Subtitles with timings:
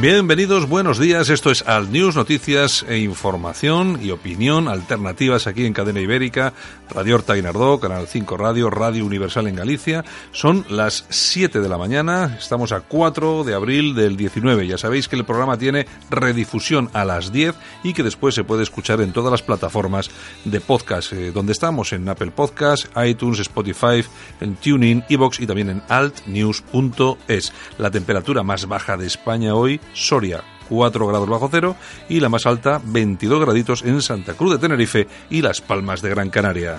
[0.00, 1.28] Bienvenidos, buenos días.
[1.28, 6.52] Esto es Alt News, noticias e información y opinión alternativas aquí en Cadena Ibérica,
[6.88, 10.04] Radio Horta Guinardó, Canal 5 Radio, Radio Universal en Galicia.
[10.30, 14.68] Son las 7 de la mañana, estamos a 4 de abril del 19.
[14.68, 18.62] Ya sabéis que el programa tiene redifusión a las 10 y que después se puede
[18.62, 20.10] escuchar en todas las plataformas
[20.44, 24.04] de podcast, eh, donde estamos en Apple Podcast, iTunes, Spotify,
[24.40, 27.52] en TuneIn, Evox y también en altnews.es.
[27.78, 31.76] La temperatura más baja de España hoy Soria 4 grados bajo cero
[32.08, 36.10] y la más alta 22 graditos en Santa Cruz de Tenerife y Las Palmas de
[36.10, 36.78] Gran Canaria.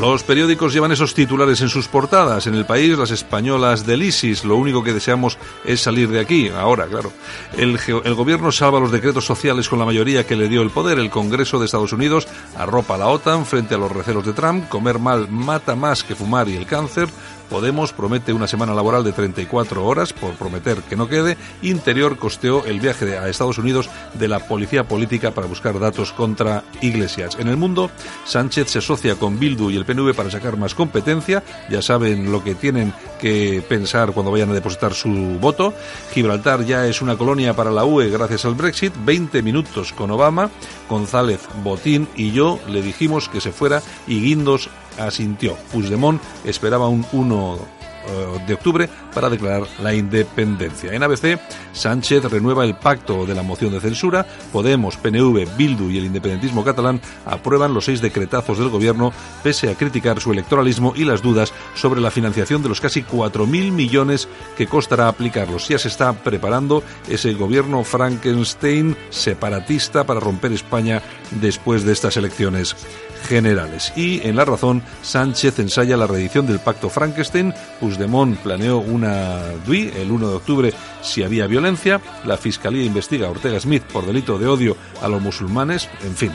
[0.00, 2.46] Los periódicos llevan esos titulares en sus portadas.
[2.46, 4.44] En el país, las españolas del ISIS.
[4.44, 6.48] Lo único que deseamos es salir de aquí.
[6.50, 7.12] Ahora, claro.
[7.56, 7.76] El,
[8.14, 11.00] gobierno salva los decretos sociales con la mayoría que le dio el poder.
[11.00, 14.68] El Congreso de Estados Unidos arropa a la OTAN frente a los recelos de Trump.
[14.68, 17.08] Comer mal mata más que fumar y el cáncer.
[17.50, 21.36] Podemos promete una semana laboral de 34 horas por prometer que no quede.
[21.62, 26.64] Interior costeó el viaje a Estados Unidos de la policía política para buscar datos contra
[26.82, 27.36] Iglesias.
[27.38, 27.90] En el mundo,
[28.24, 31.42] Sánchez se asocia con Bildu y el PNV para sacar más competencia.
[31.70, 35.72] Ya saben lo que tienen que pensar cuando vayan a depositar su voto.
[36.12, 38.92] Gibraltar ya es una colonia para la UE gracias al Brexit.
[39.04, 40.50] 20 minutos con Obama.
[40.88, 45.56] González, Botín y yo le dijimos que se fuera y Guindos asintió.
[45.72, 47.78] Puigdemont esperaba un 1
[48.46, 50.92] de octubre para declarar la independencia.
[50.92, 51.38] En ABC,
[51.72, 54.26] Sánchez renueva el pacto de la moción de censura.
[54.52, 59.74] Podemos, PNV, Bildu y el independentismo catalán aprueban los seis decretazos del gobierno pese a
[59.74, 64.66] criticar su electoralismo y las dudas sobre la financiación de los casi 4.000 millones que
[64.66, 65.68] costará aplicarlos.
[65.68, 71.02] Ya se está preparando ese gobierno Frankenstein separatista para romper España
[71.40, 72.76] después de estas elecciones
[73.24, 73.92] generales.
[73.96, 77.54] Y en La Razón, Sánchez ensaya la reedición del Pacto Frankenstein.
[77.80, 82.00] Puigdemont planeó una DUI el 1 de octubre si había violencia.
[82.24, 85.88] La Fiscalía investiga a Ortega Smith por delito de odio a los musulmanes.
[86.04, 86.32] En fin,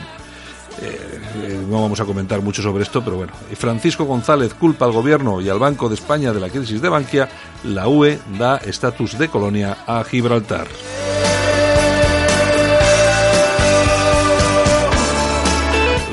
[0.82, 3.32] eh, no vamos a comentar mucho sobre esto, pero bueno.
[3.54, 7.28] Francisco González culpa al gobierno y al Banco de España de la crisis de Bankia.
[7.64, 10.66] La UE da estatus de colonia a Gibraltar.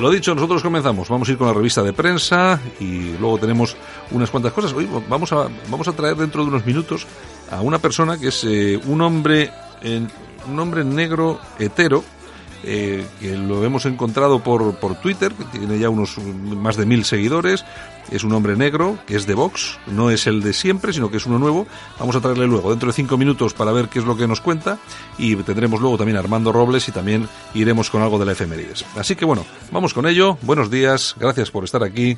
[0.01, 1.09] Lo dicho, nosotros comenzamos.
[1.09, 3.77] Vamos a ir con la revista de prensa y luego tenemos
[4.09, 4.73] unas cuantas cosas.
[4.73, 7.05] Hoy vamos a, vamos a traer dentro de unos minutos
[7.51, 9.51] a una persona que es eh, un hombre
[10.49, 12.03] un hombre negro hetero
[12.63, 17.05] eh, que lo hemos encontrado por, por Twitter, que tiene ya unos más de mil
[17.05, 17.65] seguidores,
[18.11, 21.17] es un hombre negro, que es de Vox, no es el de siempre, sino que
[21.17, 21.67] es uno nuevo.
[21.99, 24.41] Vamos a traerle luego, dentro de cinco minutos, para ver qué es lo que nos
[24.41, 24.79] cuenta,
[25.17, 28.85] y tendremos luego también a Armando Robles y también iremos con algo de la efemérides.
[28.95, 32.17] Así que bueno, vamos con ello, buenos días, gracias por estar aquí,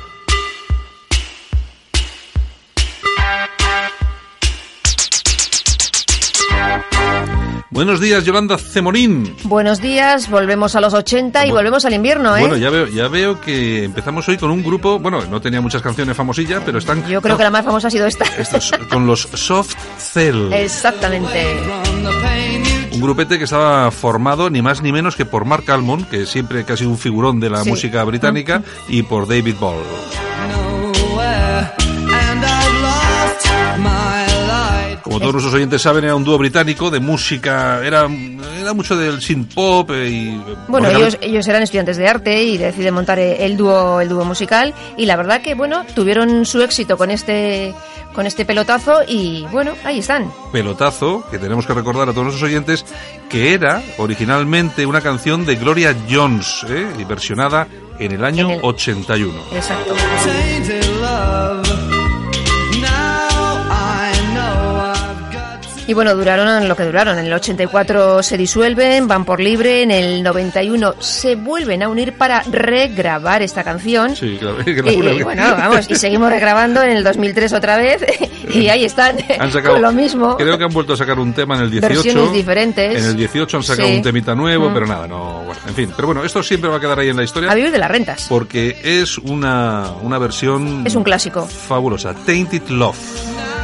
[7.71, 9.33] Buenos días, Yolanda Cemorín.
[9.45, 12.41] Buenos días, volvemos a los 80 y volvemos al invierno, ¿eh?
[12.41, 15.81] Bueno, ya veo, ya veo que empezamos hoy con un grupo, bueno, no tenía muchas
[15.81, 17.07] canciones famosillas, pero están...
[17.07, 18.25] Yo creo que la más famosa ha sido esta.
[18.37, 20.51] Estos, con los Soft Cell.
[20.51, 21.45] Exactamente.
[22.91, 26.65] Un grupete que estaba formado ni más ni menos que por Mark Almond, que siempre
[26.75, 27.69] sido un figurón de la Sí.
[27.69, 29.77] música británica, y por David Ball.
[35.11, 38.07] Como todos nuestros oyentes saben, era un dúo británico de música, era,
[38.59, 40.41] era mucho del synth pop eh, y...
[40.67, 44.73] Bueno, ellos, ellos eran estudiantes de arte y deciden montar el dúo, el dúo musical
[44.97, 47.73] y la verdad que, bueno, tuvieron su éxito con este,
[48.13, 50.31] con este pelotazo y, bueno, ahí están.
[50.51, 52.85] pelotazo que tenemos que recordar a todos nuestros oyentes
[53.29, 56.87] que era originalmente una canción de Gloria Jones ¿eh?
[56.99, 57.67] y versionada
[57.99, 59.33] en el año En el- 81.
[59.53, 59.93] Exacto.
[65.91, 67.19] Y bueno, duraron lo que duraron.
[67.19, 69.81] En el 84 se disuelven, van por libre.
[69.81, 74.15] En el 91 se vuelven a unir para regrabar esta canción.
[74.15, 74.59] Sí, claro.
[74.65, 78.01] Y, bueno, vamos, y seguimos regrabando en el 2003 otra vez.
[78.53, 80.35] Y ahí están, Han sacado, con lo mismo.
[80.37, 81.93] Creo que han vuelto a sacar un tema en el 18.
[81.93, 83.03] Versiones diferentes.
[83.03, 83.95] En el 18 han sacado Sí.
[83.97, 84.73] un temita nuevo, Mm.
[84.73, 85.43] pero nada, no.
[85.45, 85.91] Bueno, en fin.
[85.93, 87.51] Pero bueno, esto siempre va a quedar ahí en la historia.
[87.51, 88.27] A vivir de las rentas.
[88.29, 90.83] Porque es una, una versión.
[90.87, 91.45] Es un clásico.
[91.45, 92.13] Fabulosa.
[92.13, 93.60] Tainted Love.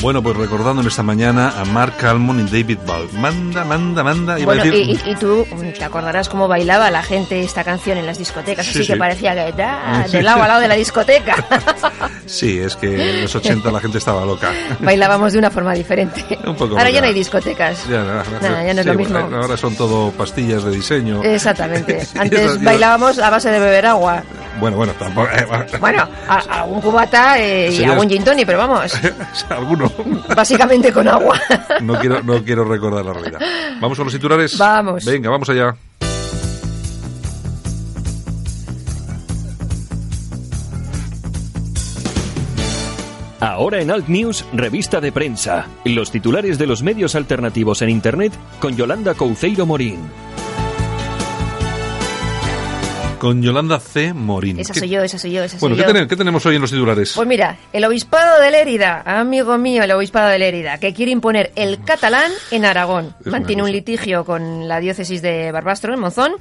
[0.00, 3.08] Bueno, pues recordando en esta mañana a Mark Almond y David Ball.
[3.14, 4.38] Manda, manda, manda.
[4.38, 5.00] Iba Bueno, a decir.
[5.04, 5.46] y, y- y tú
[5.76, 8.92] te acordarás cómo bailaba la gente esta canción en las discotecas, Sí, así sí.
[8.92, 10.12] que parecía que ah, Sí.
[10.18, 11.36] de lado a lado de la discoteca.
[12.26, 14.50] Sí, es que en los 80 la gente estaba loca.
[14.80, 16.24] Bailábamos de una forma diferente.
[16.46, 17.86] Un poco Ahora ya no hay discotecas.
[17.86, 19.20] Ya, Nada, ya no es sí, lo mismo.
[19.20, 21.22] bueno, Ahora son todo pastillas de diseño.
[21.22, 22.06] Exactamente.
[22.18, 24.22] Antes bailábamos a base de beber agua.
[24.58, 25.28] Bueno, bueno, tampoco.
[25.34, 25.46] eh,
[25.80, 27.90] Bueno, a- algún cubata eh, y Señores.
[27.92, 28.92] algún gin tonic, pero vamos,
[29.48, 29.90] Alguno.
[30.34, 31.38] básicamente con agua.
[31.80, 33.40] No quiero, no quiero recordar la realidad.
[33.80, 34.56] ¿Vamos con los titulares?
[34.56, 35.04] Vamos.
[35.04, 35.74] Venga, vamos allá.
[43.40, 45.66] Ahora en Alt News, revista de prensa.
[45.84, 49.98] Los titulares de los medios alternativos en Internet con Yolanda Couceiro Morín.
[53.24, 54.12] Con Yolanda C.
[54.12, 54.58] Morín.
[54.60, 55.94] Esa ¿Qué- soy yo, esa soy yo, esa Bueno, soy ¿qué, yo.
[55.94, 57.12] tene- qué tenemos hoy en los titulares?
[57.16, 61.50] Pues mira, el obispado de Lérida, amigo mío, el obispado de Lérida, que quiere imponer
[61.56, 63.14] el catalán en Aragón.
[63.24, 66.32] Es Mantiene un litigio con la diócesis de Barbastro, en Monzón,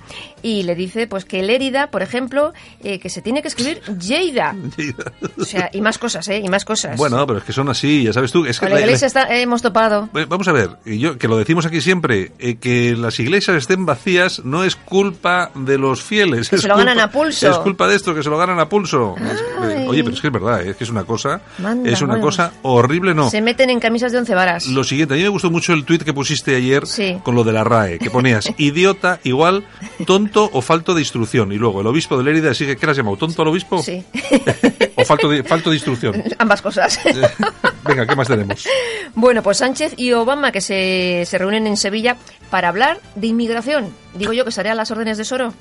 [0.42, 2.52] y le dice pues que Lérida, por ejemplo,
[2.84, 4.54] eh, que se tiene que escribir Lleida.
[5.40, 6.42] O sea, y más cosas, ¿eh?
[6.44, 6.98] Y más cosas.
[6.98, 8.46] bueno, pero es que son así, ya sabes tú.
[8.46, 10.10] Es que la la- iglesia está- eh, hemos topado.
[10.28, 14.44] Vamos a ver, yo que lo decimos aquí siempre, eh, que las iglesias estén vacías
[14.44, 16.52] no es culpa de los fieles.
[16.52, 17.50] Es lo culpa- ganan a pulso.
[17.52, 19.16] Es culpa de esto, que se lo ganan a pulso.
[19.62, 19.86] Ay.
[19.88, 22.20] Oye, pero es que es verdad, eh, es que es una cosa, Manda es una
[22.20, 23.30] cosa horrible, no.
[23.30, 24.68] Se meten en camisas de once varas.
[24.68, 27.18] Lo siguiente, a mí me gustó mucho el tuit que pusiste ayer Sí.
[27.24, 29.66] con lo de la RAE, que ponías idiota igual
[30.06, 31.52] tonto o falto de instrucción.
[31.52, 33.18] Y luego el obispo de Lérida sigue, ¿qué has llamado?
[33.18, 33.82] ¿Tonto al obispo?
[33.82, 34.04] Sí.
[34.96, 36.24] ¿O falto de, falto de instrucción?
[36.38, 37.00] Ambas cosas.
[37.86, 38.66] Venga, ¿qué más tenemos?
[39.16, 42.16] Bueno, pues Sánchez y Obama que se, se reúnen en Sevilla
[42.50, 43.94] para hablar de inmigración.
[44.16, 45.54] Digo yo que estaría a las órdenes de Soro.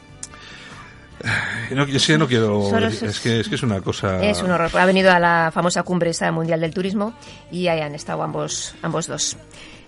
[1.71, 2.77] No, es que no quiero...
[2.79, 4.23] Es- es, que, es que es una cosa...
[4.23, 4.71] Es un horror.
[4.79, 7.15] Ha venido a la famosa cumbre esta mundial del turismo
[7.51, 9.37] y ahí han estado ambos, ambos dos.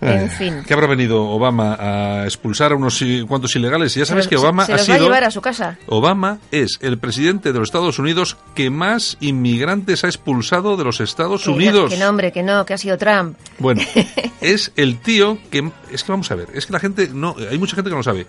[0.01, 0.63] En Eh, fin.
[0.67, 3.95] ¿Qué habrá venido Obama a expulsar a unos cuantos ilegales?
[3.95, 5.05] Y ya sabes Se- que Obama se, ha los va a sido...
[5.07, 5.77] llevar a su casa.
[5.87, 10.99] Obama es el presidente de los Estados Unidos que más inmigrantes ha expulsado de los
[10.99, 11.91] Estados Que Unidos.
[11.93, 13.37] Que no, hombre, que no, que ha sido Trump.
[13.57, 13.81] Bueno,
[14.41, 15.71] es el tío que...
[15.91, 17.09] Es que vamos a ver, es que la gente...
[17.13, 18.27] no Hay mucha gente que no lo sabe.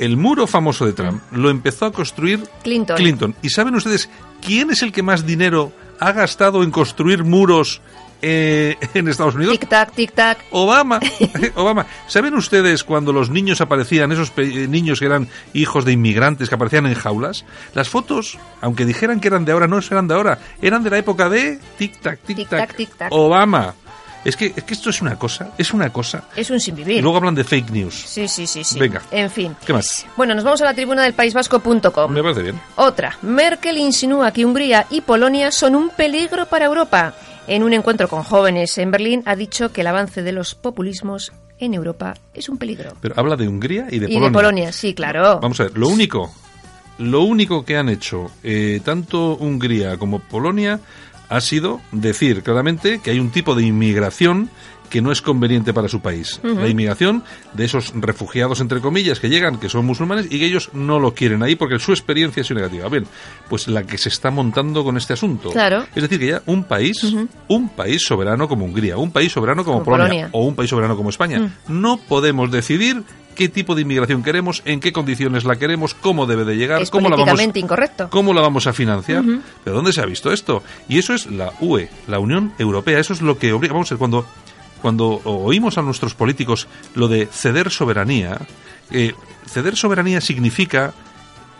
[0.00, 2.96] El muro famoso de Trump lo empezó a construir Clinton.
[2.96, 3.34] Clinton.
[3.42, 4.08] ¿Y saben ustedes
[4.40, 7.82] quién es el que más dinero ha gastado en construir muros
[8.22, 9.60] eh, en Estados Unidos?
[9.60, 10.38] Tic-tac, tic-tac.
[10.52, 11.00] Obama,
[11.54, 11.84] Obama.
[12.06, 16.54] ¿Saben ustedes cuando los niños aparecían, esos eh, niños que eran hijos de inmigrantes que
[16.54, 17.44] aparecían en jaulas?
[17.74, 20.96] Las fotos, aunque dijeran que eran de ahora, no eran de ahora, eran de la
[20.96, 22.36] época de tic-tac, tic-tac.
[22.36, 23.08] Tic-tac, tic-tac.
[23.10, 23.74] Obama.
[24.24, 26.24] Es que, es que esto es una cosa, es una cosa.
[26.36, 26.98] Es un sin vivir.
[26.98, 27.94] Y luego hablan de fake news.
[27.94, 28.78] Sí, sí, sí, sí.
[28.78, 29.00] Venga.
[29.10, 29.56] En fin.
[29.64, 30.06] ¿Qué más?
[30.16, 32.12] Bueno, nos vamos a la tribuna del paisvasco.com.
[32.12, 32.60] Me parece bien.
[32.76, 33.16] Otra.
[33.22, 37.14] Merkel insinúa que Hungría y Polonia son un peligro para Europa.
[37.46, 41.32] En un encuentro con jóvenes en Berlín ha dicho que el avance de los populismos
[41.58, 42.92] en Europa es un peligro.
[43.00, 44.28] Pero habla de Hungría y de y Polonia.
[44.28, 45.40] de Polonia, sí, claro.
[45.40, 46.32] Vamos a ver, lo único,
[46.98, 50.78] lo único que han hecho eh, tanto Hungría como Polonia
[51.30, 54.50] ha sido decir claramente que hay un tipo de inmigración
[54.90, 56.40] que no es conveniente para su país.
[56.42, 57.22] La inmigración
[57.54, 61.14] de esos refugiados, entre comillas, que llegan, que son musulmanes y que ellos no lo
[61.14, 62.88] quieren ahí porque su experiencia ha sido negativa.
[62.88, 63.06] Bien,
[63.48, 65.50] pues la que se está montando con este asunto.
[65.50, 65.84] Claro.
[65.94, 67.06] Es decir, que ya un país,
[67.46, 70.28] un país soberano como Hungría, un país soberano como, Como Polonia, Polonia.
[70.32, 73.04] o un país soberano como España, no podemos decidir
[73.40, 76.90] qué tipo de inmigración queremos, en qué condiciones la queremos, cómo debe de llegar, es
[76.90, 78.10] cómo la vamos incorrecto.
[78.10, 79.24] ¿Cómo la vamos a financiar?
[79.24, 80.62] ¿De dónde se ha visto esto?
[80.90, 82.98] Y eso es la UE, la Unión Europea.
[82.98, 83.72] Eso es lo que obliga.
[83.72, 84.26] Vamos a ver, cuando,
[84.82, 88.42] cuando oímos a nuestros políticos lo de ceder soberanía,
[88.90, 89.14] eh,
[89.46, 90.92] ceder soberanía significa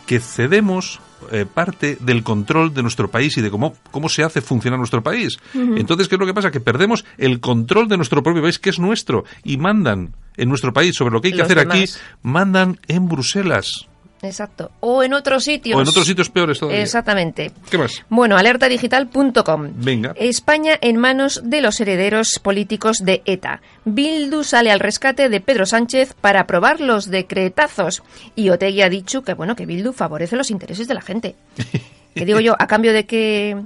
[0.06, 1.00] que cedemos
[1.32, 5.02] eh, parte del control de nuestro país y de cómo, cómo se hace funcionar nuestro
[5.02, 5.38] país.
[5.54, 6.50] Entonces, ¿qué es lo que pasa?
[6.50, 10.72] Que perdemos el control de nuestro propio país, que es nuestro, y mandan en nuestro
[10.72, 11.84] país sobre lo que hay que Los hacer aquí,
[12.22, 13.89] mandan en Bruselas.
[14.22, 14.70] Exacto.
[14.80, 15.78] O en otros sitios.
[15.78, 16.82] O en otros sitios peores todavía.
[16.82, 17.50] Exactamente.
[17.70, 18.04] ¿Qué más?
[18.10, 19.70] Bueno, alertadigital.com.
[19.76, 20.12] Venga.
[20.16, 23.62] España en manos de los herederos políticos de ETA.
[23.84, 28.02] Bildu sale al rescate de Pedro Sánchez para aprobar los decretazos.
[28.36, 31.34] Y Otegui ha dicho que, bueno, que Bildu favorece los intereses de la gente.
[32.14, 33.56] que digo yo, a cambio de que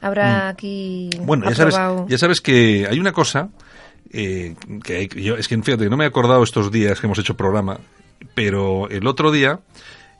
[0.00, 1.26] habrá aquí Mm.
[1.26, 1.76] Bueno, ya sabes,
[2.08, 3.48] ya sabes que hay una cosa
[4.12, 7.18] eh, que hay- yo, es que fíjate, no me he acordado estos días que hemos
[7.18, 7.78] hecho programa,
[8.34, 9.60] pero el otro día,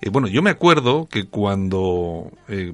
[0.00, 2.73] eh, bueno, yo me acuerdo que cuando, eh,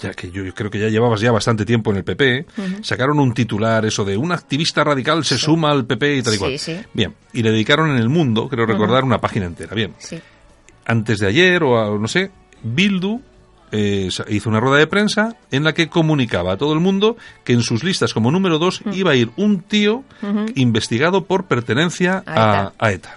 [0.00, 2.46] ya que yo, yo creo que ya llevabas ya bastante tiempo en el PP,
[2.82, 6.36] sacaron un titular, eso de un activista radical se suma al PP y tal y
[6.36, 6.58] Sí, cual.
[6.58, 6.76] sí.
[6.92, 9.74] Bien, y le dedicaron en el mundo, creo recordar, una página entera.
[9.74, 9.92] Bien,
[10.84, 12.30] antes de ayer o a- no sé,
[12.62, 13.20] Bildu
[13.74, 17.54] eh, hizo una rueda de prensa en la que comunicaba a todo el mundo que
[17.54, 20.04] en sus listas como número dos iba a ir un tío
[20.56, 23.16] investigado por pertenencia A a, a ETA.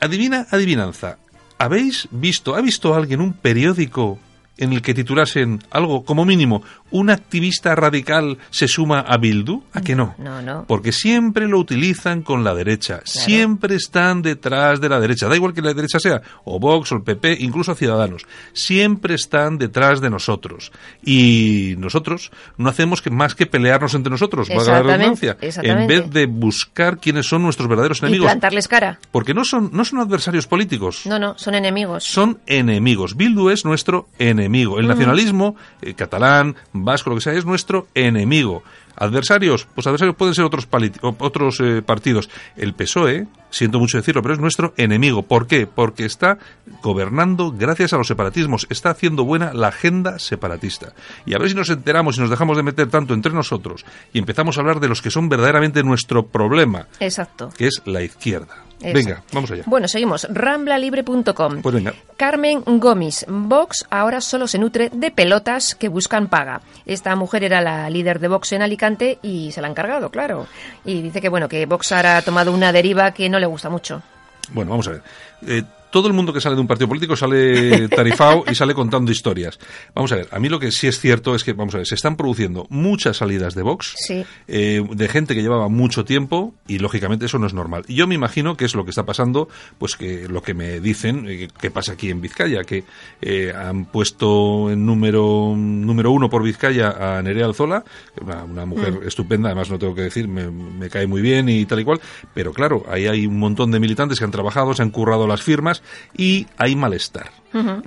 [0.00, 1.18] Adivina, adivinanza.
[1.58, 4.18] ¿Habéis visto, ha visto alguien un periódico
[4.58, 9.62] en el que titulasen algo como mínimo, un activista radical se suma a Bildu?
[9.72, 10.14] ¿A que no?
[10.18, 10.64] No, no.
[10.66, 13.00] Porque siempre lo utilizan con la derecha.
[13.04, 15.28] Siempre están detrás de la derecha.
[15.28, 18.22] Da igual que la derecha sea o Vox o el PP, incluso Ciudadanos.
[18.52, 20.72] Siempre están detrás de nosotros.
[21.04, 26.10] Y nosotros no hacemos que más que pelearnos entre nosotros, valga la redundancia, en vez
[26.10, 28.26] de buscar quiénes son nuestros verdaderos Y enemigos.
[28.26, 28.98] plantarles cara.
[29.10, 31.02] Porque no son, no son adversarios políticos.
[31.04, 32.04] No, no, son enemigos.
[32.04, 33.16] Son enemigos.
[33.16, 34.45] Bildu es nuestro enemigo.
[34.78, 38.62] El nacionalismo eh, catalán, vasco, lo que sea, es nuestro enemigo.
[38.96, 42.30] Adversarios, pues adversarios pueden ser otros, eh, partidos.
[42.56, 45.22] El PSOE, siento mucho decirlo, pero es nuestro enemigo.
[45.22, 45.66] ¿Por qué?
[45.66, 46.38] Porque está
[46.82, 50.92] gobernando gracias a los separatismos, está haciendo buena la agenda separatista.
[51.26, 54.18] Y a ver si nos enteramos y nos dejamos de meter tanto entre nosotros y
[54.18, 57.50] empezamos a hablar de los que son verdaderamente nuestro problema, Exacto.
[57.56, 58.66] que es la izquierda.
[58.82, 58.92] Eso.
[58.92, 59.62] Venga, vamos allá.
[59.66, 60.26] Bueno, seguimos.
[60.30, 61.62] Ramblalibre.com.
[61.62, 61.94] Pues venga.
[62.18, 63.24] Carmen Gómez.
[63.26, 66.60] Vox ahora solo se nutre de pelotas que buscan paga.
[66.84, 68.85] Esta mujer era la líder de Vox en Alicante
[69.22, 70.46] y se la han cargado, claro.
[70.84, 73.68] Y dice que bueno, que Vox ahora ha tomado una deriva que no le gusta
[73.68, 74.02] mucho.
[74.50, 75.02] Bueno, vamos a ver.
[75.46, 75.62] Eh,
[75.96, 79.58] todo el mundo que sale de un partido político sale tarifado y sale contando historias.
[79.94, 81.86] Vamos a ver, a mí lo que sí es cierto es que, vamos a ver,
[81.86, 84.22] se están produciendo muchas salidas de Vox, Sí.
[84.46, 87.84] eh, de gente que llevaba mucho tiempo y lógicamente eso no es normal.
[87.88, 89.48] Y yo me imagino que es lo que está pasando,
[89.78, 92.84] pues que lo que me dicen, eh, que pasa aquí en Vizcaya, que
[93.22, 97.84] eh, han puesto en número, número uno por Vizcaya a Nerea Alzola,
[98.20, 101.64] una, una mujer estupenda, además no tengo que decir, me, me cae muy bien y
[101.64, 102.00] tal y cual,
[102.34, 105.40] pero claro, ahí hay un montón de militantes que han trabajado, se han currado las
[105.42, 105.82] firmas
[106.16, 107.30] y hay malestar.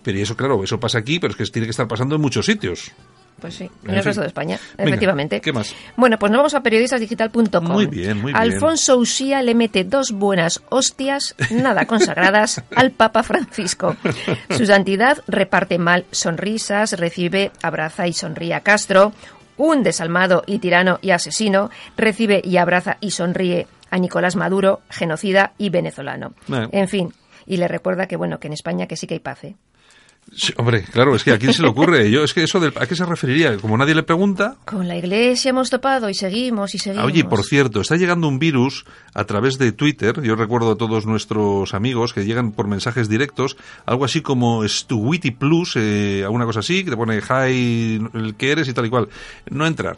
[0.02, 2.46] Pero eso, claro, eso pasa aquí, pero es que tiene que estar pasando en muchos
[2.46, 2.92] sitios.
[3.40, 4.06] Pues sí, en En el fin.
[4.06, 5.40] resto de España, Venga, efectivamente.
[5.42, 5.74] ¿qué más?
[5.96, 7.64] Bueno, pues nos vamos a periodistasdigital.com.
[7.72, 8.36] Muy bien, muy bien.
[8.36, 13.96] Alfonso Usía le mete dos buenas hostias, nada consagradas, al Papa Francisco.
[14.50, 19.14] Su santidad reparte mal sonrisas, recibe, abraza y sonríe a Castro.
[19.56, 25.54] Un desalmado y tirano y asesino recibe y abraza y sonríe a Nicolás Maduro, genocida
[25.58, 26.34] y venezolano.
[26.48, 26.70] Bueno.
[26.72, 27.14] En fin,
[27.50, 29.44] y le recuerda que bueno, que en España que sí que hay paz.
[29.44, 29.56] ¿eh?
[30.32, 32.12] Sí, hombre, claro, es que a quién se le ocurre.
[32.12, 33.58] Yo, es que eso del, ¿a qué se referiría?
[33.58, 34.58] Como nadie le pregunta.
[34.66, 37.08] Con la iglesia hemos topado y seguimos y seguimos.
[37.08, 40.22] Oye, por cierto, está llegando un virus a través de Twitter.
[40.22, 45.32] Yo recuerdo a todos nuestros amigos que llegan por mensajes directos, algo así como Stuwitty
[45.32, 48.90] Plus, eh, alguna cosa así, que te pone hi, el que eres y tal y
[48.92, 49.10] cual.
[49.50, 49.98] No entrar.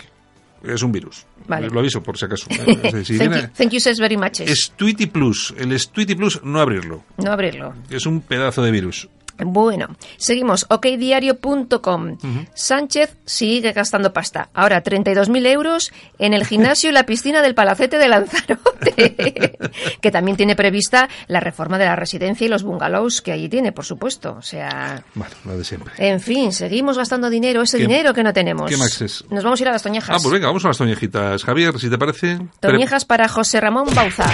[0.64, 1.26] Es un virus.
[1.48, 1.70] Vale.
[1.70, 2.46] Lo aviso por si acaso.
[3.04, 4.42] Si thank, viene- you, thank you says very much.
[4.46, 5.54] Stwitty Plus.
[5.58, 7.04] El Stwitty Plus, no abrirlo.
[7.18, 7.74] No abrirlo.
[7.90, 9.08] Es un pedazo de virus.
[9.46, 10.66] Bueno, seguimos.
[10.70, 12.18] okdiario.com.
[12.54, 14.50] Sánchez sigue gastando pasta.
[14.54, 19.56] Ahora 32.000 euros en el gimnasio y la piscina del Palacete de Lanzarote.
[20.02, 23.72] que también tiene prevista la reforma de la residencia y los bungalows que allí tiene,
[23.72, 24.36] por supuesto.
[24.38, 25.04] O sea.
[25.16, 25.94] Bueno, lo de siempre.
[25.98, 28.70] En fin, seguimos gastando dinero, ese ¿Qué- dinero que no tenemos.
[28.70, 29.24] qué más es?
[29.30, 30.16] Nos vamos a ir a las toñejas.
[30.16, 31.44] Ah, pues venga, vamos a las toñejitas.
[31.44, 32.40] Javier, si te parece.
[32.60, 34.26] Toñejas para José Ramón Bauza.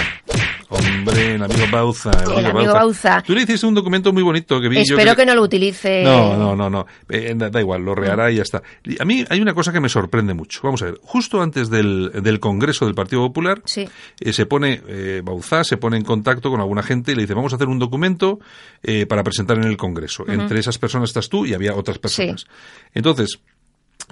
[0.70, 2.10] Hombre, el amigo Bauza.
[2.36, 3.22] El amigo Bauza.
[3.22, 4.76] Tú le hiciste un documento muy bonito que vi.
[4.76, 6.02] yo Espero creo- que no lo utilice.
[6.04, 6.86] No, no, no, no.
[7.08, 8.62] Eh, da, da igual, lo rehará y ya está.
[9.00, 10.60] A mí hay una cosa que me sorprende mucho.
[10.62, 13.88] Vamos a ver, justo antes del, del Congreso del Partido Popular, Sí.
[14.20, 17.34] eh, se pone, eh, Bauzá se pone en contacto con alguna gente y le dice,
[17.34, 18.38] vamos a hacer un documento
[18.82, 20.24] eh, para presentar en el Congreso.
[20.28, 22.46] Entre esas personas estás tú y había otras personas.
[22.92, 23.40] Entonces,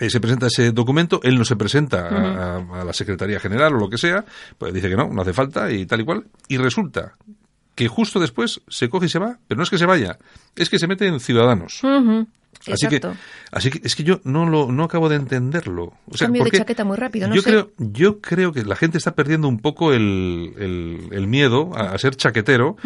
[0.01, 3.75] eh, se presenta ese documento, él no se presenta a- a, a la Secretaría General
[3.75, 4.25] o lo que sea,
[4.59, 6.25] pues dice que no, no hace falta y tal y cual.
[6.49, 7.15] Y resulta
[7.75, 10.19] que justo después se coge y se va, pero no es que se vaya,
[10.55, 11.81] es que se mete en Ciudadanos.
[12.73, 13.01] Así que,
[13.53, 15.93] así que es que yo no lo no acabo de entenderlo.
[16.11, 17.51] O sea, Cambio de chaqueta muy rápido, no yo sé.
[17.51, 21.93] creo yo creo que la gente está perdiendo un poco el, el, el miedo a,
[21.93, 22.77] a ser chaquetero.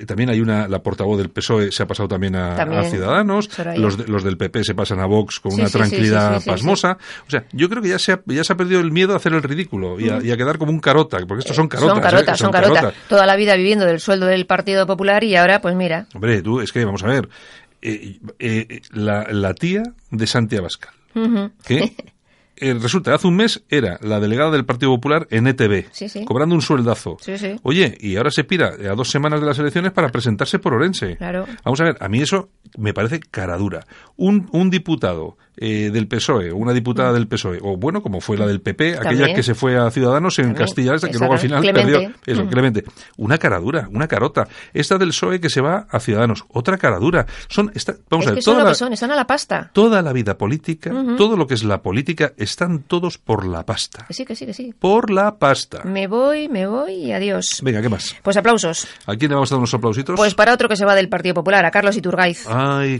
[0.00, 2.84] Y También hay una la portavoz del PSOE se ha pasado también a, También, a
[2.84, 3.50] Ciudadanos.
[3.76, 6.98] Los, los del PP se pasan a Vox con Sí, una sí, tranquilidad sí, pasmosa.
[7.26, 9.16] O sea, yo creo que ya se ha, ya se ha perdido el miedo a
[9.16, 11.94] hacer el ridículo y a, y a quedar como un carota, porque estos son carotas.
[11.96, 12.02] son ¿eh?
[12.02, 12.74] carotas, son carotas.
[12.82, 13.00] carotas.
[13.08, 16.06] Toda la vida viviendo del sueldo del Partido Popular y ahora, pues mira.
[16.14, 17.28] Hombre, tú, es que vamos a ver.
[17.90, 21.50] Eh, eh, la, la tía de Santi Abascal, Ujú.
[21.64, 21.94] que
[22.56, 26.24] eh, resulta, hace un mes era la delegada del Partido Popular en ETV, Sí, sí.
[26.24, 27.16] cobrando un sueldazo.
[27.20, 27.56] Sí, sí.
[27.62, 31.16] Oye, y ahora se pira a dos semanas de las elecciones para presentarse por Orense.
[31.16, 31.46] Claro.
[31.64, 32.48] Vamos a ver, a mí eso
[32.78, 33.86] me parece cara dura.
[34.16, 38.46] Un, un diputado eh, del PSOE, una diputada del PSOE, o bueno, como fue la
[38.46, 40.64] del PP, aquella que se fue a Ciudadanos en También.
[40.66, 42.12] Castilla, esta que luego al final perdió.
[42.26, 42.48] Eso, Mm.
[42.48, 42.84] Clemente.
[43.16, 44.46] Una cara dura, una carota.
[44.74, 47.26] Esta del PSOE que se va a Ciudadanos, otra cara dura.
[47.48, 49.16] Son, esta, vamos es a ver, que son toda lo la, que son, están a
[49.16, 49.70] la pasta.
[49.72, 54.06] toda la vida política, todo lo que es la política, están todos por la pasta.
[54.08, 54.74] Que sí, que sí, que sí.
[54.78, 55.82] Por la pasta.
[55.84, 57.60] Me voy, me voy y adiós.
[57.62, 58.16] Venga, ¿qué más?
[58.22, 58.86] Pues aplausos.
[59.04, 60.16] ¿A quién le vamos a dar unos aplausitos?
[60.16, 62.46] Pues para otro que se va del Partido Popular, a Carlos Iturgaiz.
[62.48, 62.98] Ay,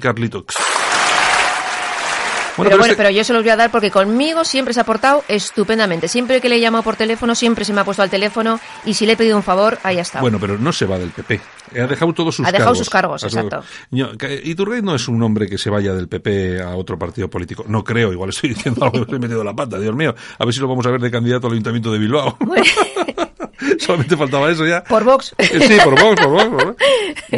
[2.57, 4.81] Pero, pero bueno, este- pero yo se los voy a dar porque conmigo siempre se
[4.81, 6.09] ha portado estupendamente.
[6.09, 8.95] Siempre que le he llamado por teléfono, siempre se me ha puesto al teléfono y
[8.95, 10.23] si le he pedido un favor, ahí ha estado.
[10.23, 11.41] Bueno, pero no se va del PP.
[11.81, 12.59] Ha dejado todos sus Ha cargos.
[12.61, 14.27] dejado sus cargos, Ha dejado- exacto.
[14.45, 17.65] Iturgaiz no es un hombre que se vaya del PP a otro partido político.
[17.69, 20.15] No creo, igual estoy diciendo algo que estoy metido la pata, Dios mío.
[20.39, 22.39] A ver si lo vamos a ver de candidato al Ayuntamiento de Bilbao.
[23.79, 24.83] Solamente faltaba eso ya.
[24.85, 25.35] Por Vox.
[25.39, 26.85] Eh, Sí, por Vox, por Vox, por Vox.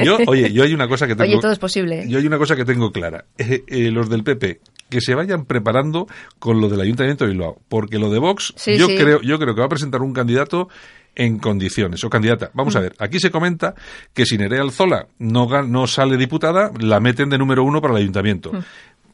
[0.05, 1.31] Yo, oye, yo hay una cosa que tengo.
[1.31, 2.05] Oye, todo es posible.
[2.09, 3.25] Yo hay una cosa que tengo clara.
[3.39, 6.07] Eh, eh, los del PP que se vayan preparando
[6.39, 8.97] con lo del Ayuntamiento de Bilbao, porque lo de Vox, Sí, yo sí.
[8.97, 10.69] creo, yo creo que va a presentar un candidato
[11.15, 12.51] en condiciones o candidata.
[12.55, 12.79] Vamos Mm.
[12.79, 13.75] a ver, aquí se comenta
[14.15, 18.01] que si Nerea Alzola no, no sale diputada, la meten de número uno para el
[18.03, 18.53] ayuntamiento.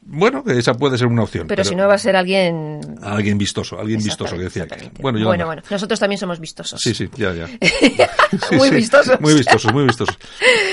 [0.06, 1.46] Bueno, que esa puede ser una opción.
[1.46, 2.80] Pero, si no va a ser alguien...
[3.02, 4.75] Alguien vistoso, alguien vistoso que decía aquel.
[4.78, 5.02] exactamente.
[5.02, 5.44] Bueno, bueno, Yolanda.
[5.46, 6.78] bueno, nosotros también somos vistosos.
[6.82, 7.46] Sí, sí, ya, ya.
[8.56, 9.20] Muy Sí, vistosos.
[9.20, 10.16] Muy vistosos, muy vistosos.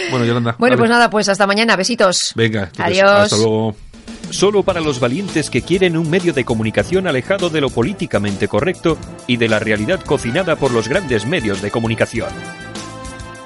[0.10, 0.56] Bueno, Yolanda.
[0.60, 1.76] Bueno, pues nada, pues hasta mañana.
[1.76, 2.34] Besitos.
[2.36, 3.10] Venga, entonces, Adiós.
[3.10, 3.76] hasta luego.
[4.32, 8.98] Solo para los valientes que quieren un medio de comunicación alejado de lo políticamente correcto
[9.28, 12.30] y de la realidad cocinada por los grandes medios de comunicación.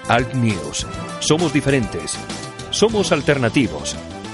[0.07, 0.85] Alt News.
[1.19, 2.17] Somos diferentes.
[2.71, 3.95] Somos alternativos.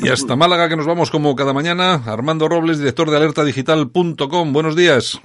[0.00, 1.94] Y hasta Málaga, que nos vamos como cada mañana.
[2.06, 4.52] Armando Robles, director de alertadigital.com.
[4.52, 5.20] Buenos días.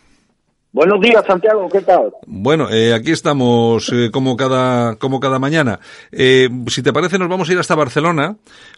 [0.72, 2.12] Buenos días, Santiago, ¿qué tal?
[2.26, 5.80] Bueno, eh, aquí estamos eh, como cada como cada mañana.
[6.12, 8.38] Eh, si te parece, nos vamos a ir hasta Barcelona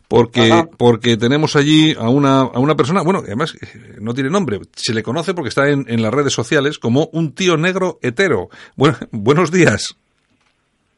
[0.09, 0.67] porque Ajá.
[0.77, 3.01] porque tenemos allí a una a una persona.
[3.01, 4.59] Bueno, además eh, no tiene nombre.
[4.75, 8.49] Se le conoce porque está en, en las redes sociales como un tío negro hetero.
[8.75, 9.95] Bueno, buenos días.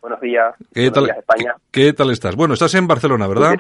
[0.02, 0.56] Buenos días.
[0.74, 1.04] ¿Qué Buenos tal?
[1.06, 1.56] días, España.
[1.70, 2.36] ¿Qué, qué tal estás?
[2.36, 3.56] Bueno, estás en Barcelona, ¿verdad?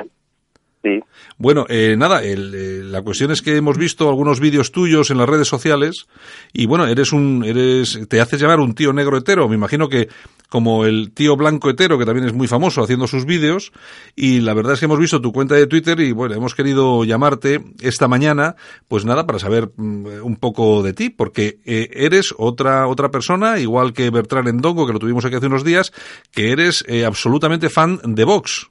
[0.83, 0.99] Sí.
[1.37, 5.17] Bueno, eh, nada, el, eh, la cuestión es que hemos visto algunos vídeos tuyos en
[5.17, 6.07] las redes sociales
[6.53, 9.49] y bueno, eres un, eres, te haces llamar un tío negro hetero.
[9.49, 10.07] Me imagino que
[10.49, 13.71] como el tío blanco hetero, que también es muy famoso haciendo sus vídeos
[14.15, 17.03] y la verdad es que hemos visto tu cuenta de Twitter y bueno, hemos querido
[17.03, 18.55] llamarte esta mañana,
[18.87, 23.59] pues nada, para saber mm, un poco de ti, porque eh, eres otra, otra persona,
[23.59, 25.91] igual que Bertrán Endongo, que lo tuvimos aquí hace unos días,
[26.31, 28.69] que eres eh, absolutamente fan de Vox.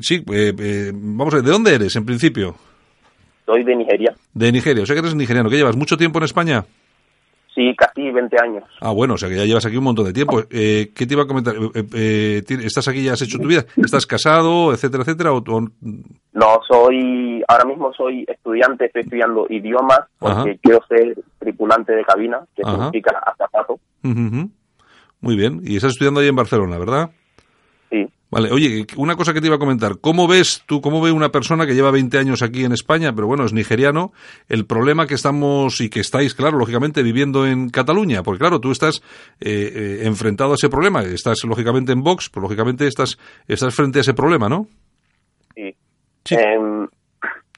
[0.00, 2.54] Sí, eh, eh, vamos a ver, ¿de dónde eres en principio?
[3.46, 4.14] Soy de Nigeria.
[4.34, 6.64] De Nigeria, o sea que eres nigeriano, que llevas mucho tiempo en España.
[7.54, 8.62] Sí, casi 20 años.
[8.80, 10.42] Ah, bueno, o sea que ya llevas aquí un montón de tiempo.
[10.48, 11.56] Eh, ¿Qué te iba a comentar?
[11.56, 13.64] Eh, eh, eh, ¿ti- ¿Estás aquí ya has hecho tu vida?
[13.76, 15.32] ¿Estás casado, etcétera, etcétera?
[15.32, 15.68] O, o-
[16.34, 20.58] No, soy, ahora mismo soy estudiante, estoy estudiando idiomas porque Ajá.
[20.62, 22.76] quiero ser tripulante de cabina, que Ajá.
[22.76, 23.80] significa azafato.
[24.04, 24.50] Ujú.
[25.20, 27.10] Muy bien, y estás estudiando ahí en Barcelona, ¿verdad?
[27.90, 28.06] Sí.
[28.30, 30.00] Vale, oye, una cosa que te iba a comentar.
[30.00, 33.26] ¿Cómo ves tú, cómo ve una persona que lleva 20 años aquí en España, pero
[33.26, 34.12] bueno, es nigeriano,
[34.48, 38.22] el problema que estamos y que estáis, claro, lógicamente viviendo en Cataluña?
[38.22, 39.02] Porque claro, tú estás
[39.40, 43.98] eh, eh, enfrentado a ese problema, estás lógicamente en Vox, pues lógicamente estás, estás frente
[43.98, 44.66] a ese problema, ¿no?
[45.54, 45.74] sí.
[46.24, 46.34] Sí.
[46.34, 46.86] Em,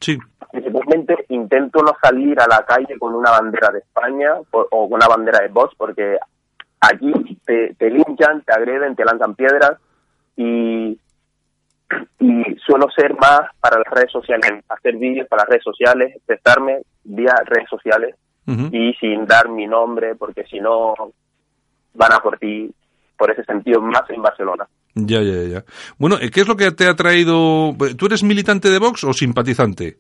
[0.00, 0.16] Sí.
[0.52, 4.94] principalmente intento no salir a la calle con una bandera de España o o con
[4.94, 6.16] una bandera de Vox porque
[6.80, 7.12] aquí
[7.44, 9.72] te, te linchan, te agreden, te lanzan piedras
[10.40, 10.98] y,
[12.18, 16.78] y suelo ser más para las redes sociales, hacer vídeos para las redes sociales, testarme
[17.04, 18.14] vía redes sociales
[18.72, 20.94] y sin dar mi nombre porque si no
[21.94, 22.68] van a por ti
[23.16, 24.66] por ese sentido más en Barcelona.
[24.94, 25.64] Ya, ya, ya.
[25.98, 27.76] Bueno, ¿qué es lo que te ha traído?
[27.96, 29.98] ¿Tú eres militante de Vox o simpatizante?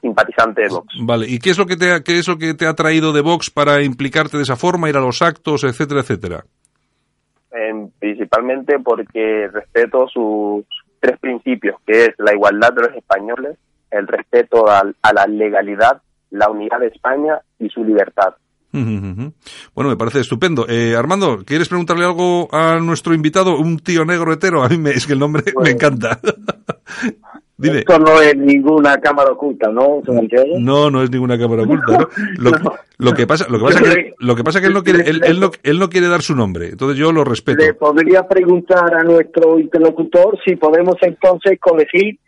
[0.00, 0.94] Simpatizante de Vox.
[1.02, 3.12] Vale, ¿y qué es lo que te ha, qué es lo que te ha traído
[3.12, 6.44] de Vox para implicarte de esa forma, ir a los actos, etcétera, etcétera?
[7.54, 10.64] Eh, principalmente porque respeto sus
[11.00, 13.58] tres principios, que es la igualdad de los españoles,
[13.90, 18.34] el respeto al- a la legalidad, la unidad de España y su libertad.
[19.74, 20.64] Bueno, me parece estupendo.
[20.66, 24.62] Eh, Armando, ¿quieres preguntarle algo a nuestro invitado, un tío negro hetero?
[24.62, 26.18] A mí me, es que el nombre me encanta.
[27.62, 27.78] Dime.
[27.78, 30.46] Esto no es ninguna cámara oculta, ¿no, Santiago?
[30.58, 31.92] No, no es ninguna cámara oculta.
[31.92, 32.08] ¿no?
[32.38, 34.82] Lo, que- lo que pasa, lo que pasa que, lo que pasa que él no
[34.82, 36.68] quiere, él, él no, él no quiere dar su nombre.
[36.70, 37.62] Entonces yo lo respeto.
[37.64, 42.18] Le podría preguntar a nuestro interlocutor si podemos entonces colegir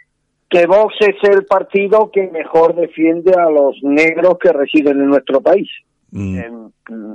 [0.51, 5.41] que Vox es el partido que mejor defiende a los negros que residen en nuestro
[5.41, 5.69] país.
[6.13, 6.51] Mm, Eh,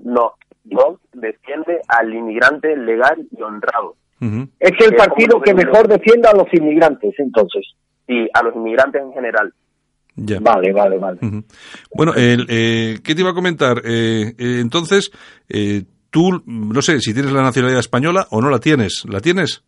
[0.04, 0.34] no,
[0.66, 4.48] Vox defiende al inmigrante legal y honrado ujú.
[4.60, 7.66] Es el Es partido que mejor defiende a los inmigrantes, entonces.
[8.10, 9.54] Y a los inmigrantes en general.
[10.16, 10.40] Ya.
[10.42, 11.20] Vale, vale, vale.
[11.94, 13.82] Bueno, el, eh, ¿qué te iba a comentar?
[13.86, 15.12] Eh, eh, entonces,
[15.48, 19.06] eh, tú, no sé si tienes la nacionalidad española o no la tienes.
[19.08, 19.64] ¿La tienes?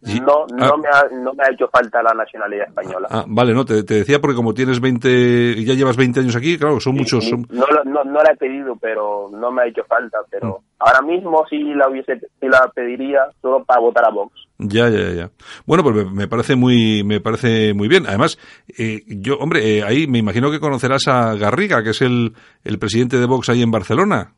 [0.00, 0.20] Sí.
[0.20, 0.76] No, no, Ah.
[0.80, 3.08] me ha, no me ha hecho falta la nacionalidad española.
[3.10, 5.08] Ah, vale, no, te, te decía porque como tienes 20,
[5.56, 7.28] y ya llevas 20 años aquí, claro, son muchos.
[7.28, 10.18] son- No, no, no la he pedido, pero no me ha hecho falta.
[10.20, 10.24] Mm.
[10.30, 14.32] Pero ahora mismo sí la hubiese, sí la pediría solo para votar a Vox.
[14.58, 15.30] Ya, ya, ya.
[15.66, 18.06] Bueno, pues me, me parece muy, me parece muy bien.
[18.06, 18.38] Además,
[18.78, 22.78] eh, yo, hombre, eh, ahí me imagino que conocerás a Garriga, que es el, el
[22.78, 24.34] presidente de Vox ahí en Barcelona,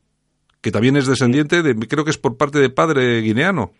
[0.62, 3.73] que también es descendiente de, creo que es por parte de padre guineano.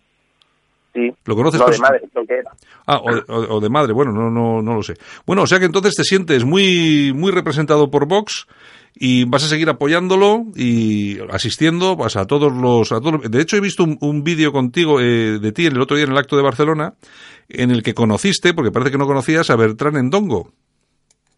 [0.93, 1.09] Sí.
[1.25, 2.51] ¿Lo conoces No, de madre, creo que era.
[2.85, 4.95] Ah, o, o- o de madre, bueno, no, no, no lo sé.
[5.25, 8.45] Bueno, o sea que entonces te sientes muy, muy representado por Vox
[8.93, 13.21] y vas a seguir apoyándolo y asistiendo pues, a todos los, a todos.
[13.31, 16.05] De hecho, he visto un, un vídeo contigo eh, de ti en el otro día
[16.05, 16.93] en el acto de Barcelona
[17.47, 20.51] en el que conociste, porque parece que no conocías a Bertrán Endongo.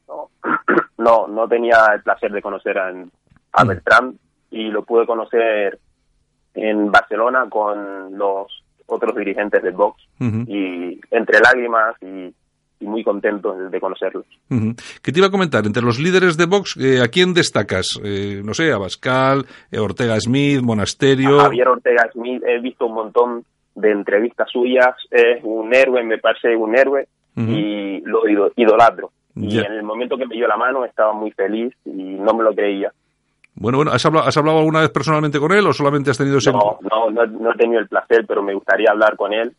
[0.07, 0.29] No,
[0.97, 3.09] no, no tenía el placer de conocer a, Mm.
[3.53, 4.17] a Beltrán
[4.49, 5.77] y lo pude conocer
[6.55, 8.62] en Barcelona con los
[8.93, 12.33] otros dirigentes del Vox Ujú, y entre lágrimas y,
[12.79, 14.25] y muy contentos de conocerlos.
[15.01, 15.65] ¿Qué te iba a comentar?
[15.65, 17.87] Entre los líderes de Vox, eh, ¿a quién destacas?
[18.03, 21.39] Eh, no sé, a Bascal, eh, Ortega Smith, Monasterio.
[21.39, 26.17] A Javier Ortega Smith he visto un montón de entrevistas suyas, es un héroe, me
[26.19, 29.11] parece un héroe y lo ido- idolatro.
[29.35, 32.43] Y en el momento que me dio la mano estaba muy feliz y no me
[32.43, 32.91] lo creía.
[33.55, 36.37] Bueno, bueno, ¿has hablado, ¿has hablado alguna vez personalmente con él o solamente has tenido
[36.37, 39.55] ese No, no, no, no he tenido el placer, pero me gustaría hablar con él.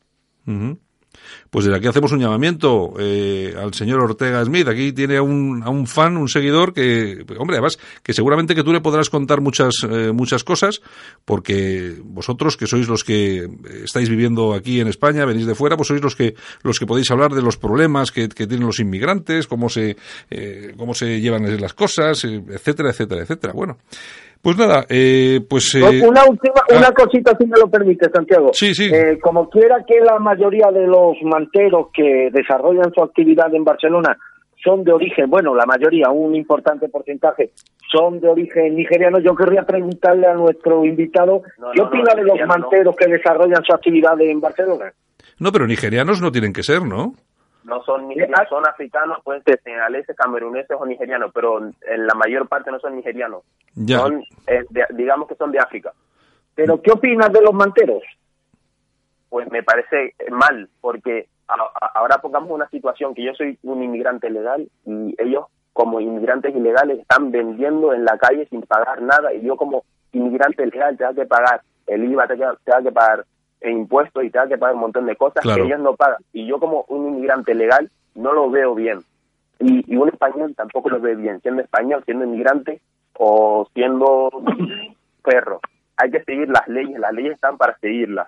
[1.54, 4.66] Pues desde aquí hacemos un llamamiento eh, al señor Ortega Smith.
[4.66, 8.64] Aquí tiene a un, a un fan, un seguidor que, hombre, además, que seguramente que
[8.64, 10.82] tú le podrás contar muchas, eh, muchas cosas,
[11.24, 13.48] porque vosotros, que sois los que
[13.84, 17.08] estáis viviendo aquí en España, venís de fuera, pues sois los que, los que podéis
[17.12, 19.96] hablar de los problemas que, que tienen los inmigrantes, cómo se,
[20.32, 23.52] eh, cómo se llevan las cosas, eh, etcétera, etcétera, etcétera.
[23.52, 23.78] Bueno,
[24.44, 25.74] pues nada, eh, pues...
[25.74, 26.76] eh, Una última, ah.
[26.76, 28.50] una cosita si me lo permite, Santiago.
[28.52, 28.90] Sí, sí.
[28.92, 34.16] Eh, como quiera que la mayoría de los manteros que desarrollan su actividad en Barcelona
[34.62, 37.50] son de origen, bueno, la mayoría, un importante porcentaje,
[37.92, 42.16] son de origen nigeriano, yo querría preguntarle a nuestro invitado, No, ¿qué no, opina no,
[42.16, 44.92] de los manteros que desarrollan su actividad en Barcelona?
[45.38, 47.14] no, pero nigerianos no tienen que ser, ¿no?
[47.64, 52.46] No son nigerianos, son africanos, pueden ser senegaleses, cameruneses o nigerianos, pero en la mayor
[52.46, 53.42] parte no son nigerianos.
[53.74, 53.98] Ya.
[53.98, 55.92] Son, eh, de- digamos que son de África.
[56.54, 58.02] Pero ¿qué opinas de los manteros?
[59.28, 63.82] Pues me parece mal, porque a- a- ahora pongamos una situación que yo soy un
[63.82, 69.32] inmigrante legal y ellos como inmigrantes ilegales están vendiendo en la calle sin pagar nada
[69.34, 73.24] y yo como inmigrante legal tengo que pagar el IVA, tengo que, tengo que pagar
[73.60, 75.62] el impuesto y tengo que pagar un montón de cosas Claro.
[75.62, 76.18] que ellos no pagan.
[76.32, 78.98] Y yo como un inmigrante legal no lo veo bien.
[79.60, 82.80] Y, y un español tampoco lo ve bien, siendo español, siendo inmigrante
[83.18, 84.28] o siendo
[85.22, 85.60] perro.
[85.96, 88.26] Hay que seguir las leyes, las leyes están para seguirlas.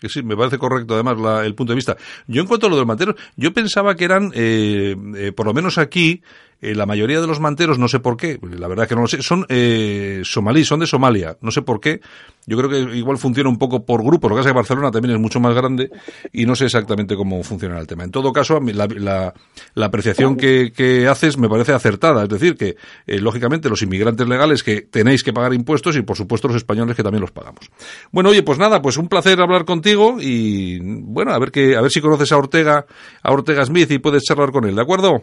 [0.00, 1.96] Que sí, me parece correcto además la- el punto de vista.
[2.26, 5.52] Yo en cuanto a lo del mantero, yo pensaba que eran, eh, eh, por lo
[5.54, 6.22] menos aquí,
[6.62, 9.08] eh, la mayoría de los manteros, no sé por qué, la verdad que no lo
[9.08, 12.00] sé, son eh, somalíes, son de Somalia, no sé por qué.
[12.44, 14.90] Yo creo que igual funciona un poco por grupo, lo que pasa es que Barcelona
[14.90, 15.90] también es mucho más grande
[16.32, 18.04] y no sé exactamente cómo funciona el tema.
[18.04, 19.34] En todo caso, la, la,
[19.74, 24.28] la apreciación que, que haces me parece acertada, es decir, que eh, lógicamente los inmigrantes
[24.28, 27.70] legales que tenéis que pagar impuestos y por supuesto los españoles que también los pagamos.
[28.10, 31.80] Bueno, oye, pues nada, pues un placer hablar contigo y bueno, a ver que a
[31.80, 32.86] ver si conoces a Ortega,
[33.22, 35.22] a Ortega Smith y puedes charlar con él, ¿de acuerdo?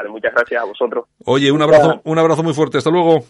[0.00, 1.04] Vale, muchas gracias a vosotros.
[1.26, 3.22] Oye, un abrazo, un abrazo muy fuerte, hasta luego.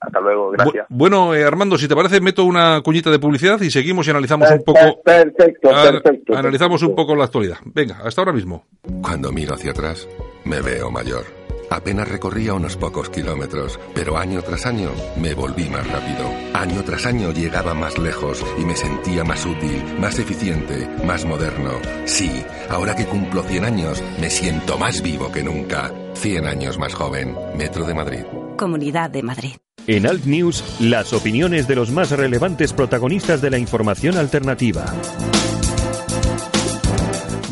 [0.00, 0.84] Hasta luego, gracias.
[0.84, 4.10] Bu- bueno, eh, Armando, si te parece, meto una cuñita de publicidad y seguimos y
[4.10, 4.78] analizamos un poco.
[5.02, 6.36] Per- Perfecto, a- perfecto.
[6.36, 7.56] analizamos un poco la actualidad.
[7.64, 8.66] Venga, hasta ahora mismo.
[9.02, 10.06] Cuando miro hacia atrás,
[10.44, 11.24] me veo mayor.
[11.70, 16.30] Apenas recorría unos pocos kilómetros, pero año tras año me volví más rápido.
[16.52, 21.72] Año tras año llegaba más lejos y me sentía más útil, más eficiente, más moderno.
[22.06, 22.30] Sí,
[22.68, 25.92] ahora que cumplo 100 años, me siento más vivo que nunca.
[26.14, 27.36] 100 años más joven.
[27.56, 28.24] Metro de Madrid.
[28.56, 29.56] Comunidad de Madrid.
[29.86, 34.86] En Alt News, las opiniones de los más relevantes protagonistas de la información alternativa.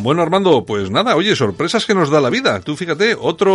[0.02, 2.60] Bueno, Armando, pues nada, oye, sorpresas que nos da la vida.
[2.60, 3.54] Tú fíjate, otro,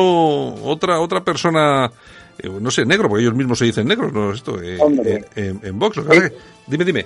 [0.64, 1.92] otra, otra persona,
[2.40, 4.32] eh, no sé, negro, porque ellos mismos se dicen negros, ¿no?
[4.32, 5.26] Esto, eh, Hombre.
[5.36, 5.98] eh, en, Vox.
[5.98, 6.34] es que-
[6.68, 7.06] dime, dime.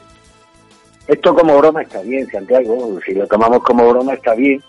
[1.07, 2.99] Esto como broma está bien, Santiago.
[3.05, 4.61] Si lo tomamos como broma está bien.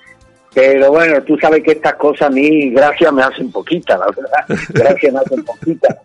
[0.54, 4.62] Pero bueno, tú sabes que estas cosas a mí, gracias, me hacen poquita, la verdad.
[4.74, 6.02] Gracias me hacen poquita.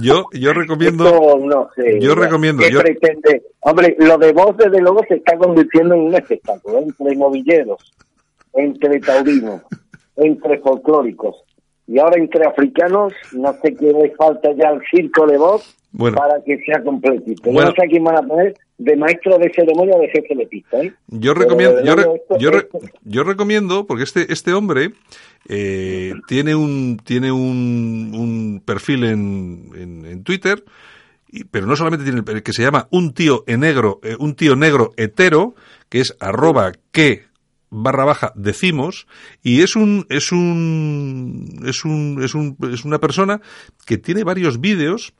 [0.00, 1.04] Yo, yo recomiendo.
[1.06, 3.42] Esto, no sé, yo recomiendo, ¿Qué yo- pretende?
[3.60, 6.78] Hombre, lo de vos, desde luego, se está convirtiendo en un espectáculo.
[6.80, 7.92] Entre novilleros,
[8.54, 9.62] entre taurinos,
[10.16, 11.36] entre folclóricos.
[11.86, 16.16] Y ahora entre africanos, no sé qué le falta ya al circo de voz Bueno.
[16.16, 17.50] para que sea completito.
[17.52, 17.68] Bueno.
[17.70, 20.80] no sé a quién van a poner de maestro de ceremonia de jefe de pista.
[20.82, 20.92] ¿eh?
[21.08, 24.92] Yo recomiendo, yo, re- esto- yo, re- esto- yo recomiendo, porque este, este hombre
[25.48, 30.64] eh, tiene un, tiene un, un perfil en, en, en Twitter,
[31.30, 34.34] y- pero no solamente tiene el que se llama un tío en negro, eh, un
[34.34, 35.54] tío negro hetero,
[35.88, 37.24] que es arroba que
[37.76, 39.08] barra baja decimos
[39.42, 43.40] y es un es un es un es un es una persona
[43.84, 45.12] que tiene varios vídeos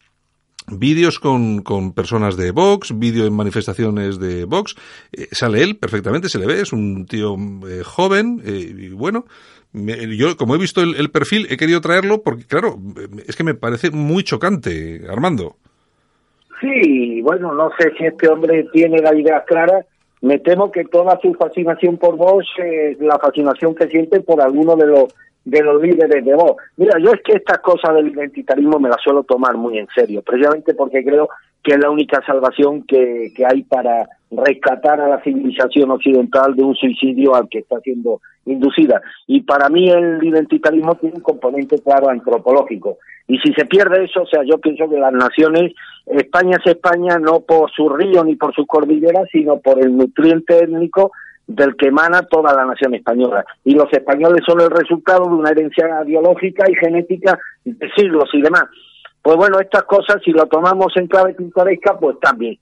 [0.69, 4.77] vídeos con, con personas de Vox, vídeo en manifestaciones de Vox,
[5.13, 7.37] eh, sale él perfectamente, se le ve, es un tío
[7.69, 9.27] eh, joven, eh, y bueno,
[9.75, 12.79] yo como he visto el, el perfil he querido traerlo porque claro,
[13.27, 15.57] es que me parece muy chocante, Armando.
[16.61, 19.85] Sí, bueno, no sé si este hombre tiene la idea clara.
[20.23, 24.77] Me temo que toda su fascinación por vos es la fascinación que siente por alguno
[24.77, 26.57] de los de los líderes de vos.
[26.79, 30.23] Mira, yo es que estas cosas del identitarismo me las suelo tomar muy en serio,
[30.23, 31.29] precisamente porque creo
[31.65, 36.75] que es la única salvación que, hay para rescatar a la civilización occidental de un
[36.75, 39.01] suicidio al que está siendo inducida.
[39.27, 42.99] Y para mí el identitarismo tiene un componente claro antropológico.
[43.27, 45.73] Y si se pierde eso, o sea, yo pienso que las naciones,
[46.07, 50.59] España es España no por su río ni por sus cordilleras, sino por el nutriente
[50.59, 51.13] étnico
[51.47, 53.45] del que emana toda la nación española.
[53.65, 58.43] Y los españoles son el resultado de una herencia biológica y genética de siglos y
[58.43, 58.65] demás.
[59.25, 62.59] Pues bueno, estas cosas, si lo tomamos en clave pintoresca, pues también.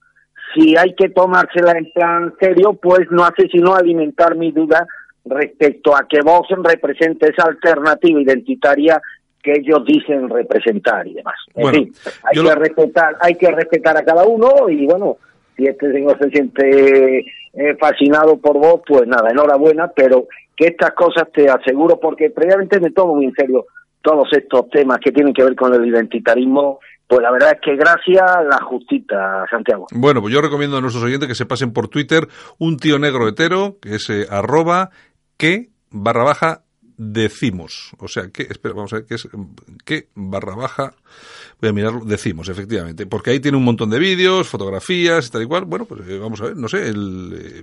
[0.54, 4.86] Si hay que tomársela en plan serio, pues no hace sino alimentar mi duda
[5.24, 9.00] respecto a que Vox represente esa alternativa identitaria
[9.42, 11.34] que ellos dicen representar y demás.
[11.54, 15.16] En Bueno, fin, hay que lo- respetar, hay que respetar a cada uno y bueno,
[15.56, 17.18] si este señor se siente
[17.54, 22.78] eh, fascinado por vos, pues nada, enhorabuena, pero que estas cosas te aseguro, porque previamente
[22.78, 23.66] me tomo muy en serio
[24.02, 27.76] todos estos temas que tienen que ver con el identitarismo, pues la verdad es que
[27.76, 29.86] gracias la justita, Santiago.
[29.92, 32.26] Bueno, pues yo recomiendo a nuestros oyentes que se pasen por Twitter
[32.58, 34.90] un tío negro hetero, que es eh, arroba
[35.36, 36.62] que barra baja
[36.96, 37.92] decimos.
[37.98, 39.28] O sea, que, espera, vamos a ver, que es
[39.84, 40.94] que barra baja,
[41.60, 43.06] voy a mirarlo, decimos, efectivamente.
[43.06, 45.64] Porque ahí tiene un montón de vídeos, fotografías, tal y cual.
[45.64, 47.62] Bueno, pues eh, vamos a ver, no sé, el, eh,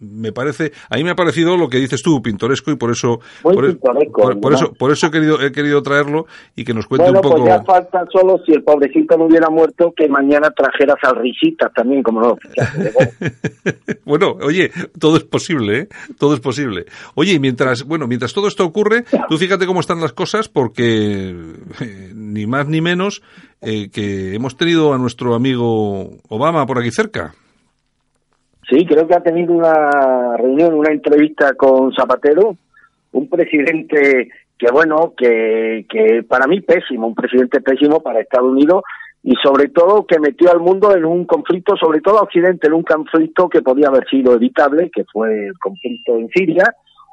[0.00, 3.20] me parece, a mí me ha parecido lo que dices tú, pintoresco, y por eso,
[3.44, 6.74] Muy por, e- pintoresco, por- eso, por eso he querido, he querido traerlo y que
[6.74, 7.36] nos cuente Bueno, un poco.
[7.44, 11.72] pues ya falta solo si el pobrecito no hubiera muerto que mañana trajeras al risitas
[11.74, 12.36] también, como no.
[14.04, 15.88] bueno, oye, todo es posible, ¿eh?
[16.18, 16.86] Todo es posible.
[17.14, 21.34] Oye, y mientras, bueno, mientras todo esto ocurre, tú fíjate cómo están las cosas, porque
[21.80, 23.22] eh, ni más ni menos
[23.60, 27.34] eh, que hemos tenido a nuestro amigo Obama por aquí cerca.
[28.68, 32.56] Sí, creo que ha tenido una reunión, una entrevista con Zapatero,
[33.12, 34.28] un presidente
[34.58, 38.82] que, bueno, que, que para mí pésimo, un presidente pésimo para Estados Unidos
[39.22, 42.74] y sobre todo que metió al mundo en un conflicto, sobre todo a Occidente, en
[42.74, 46.64] un conflicto que podía haber sido evitable, que fue el conflicto en Siria,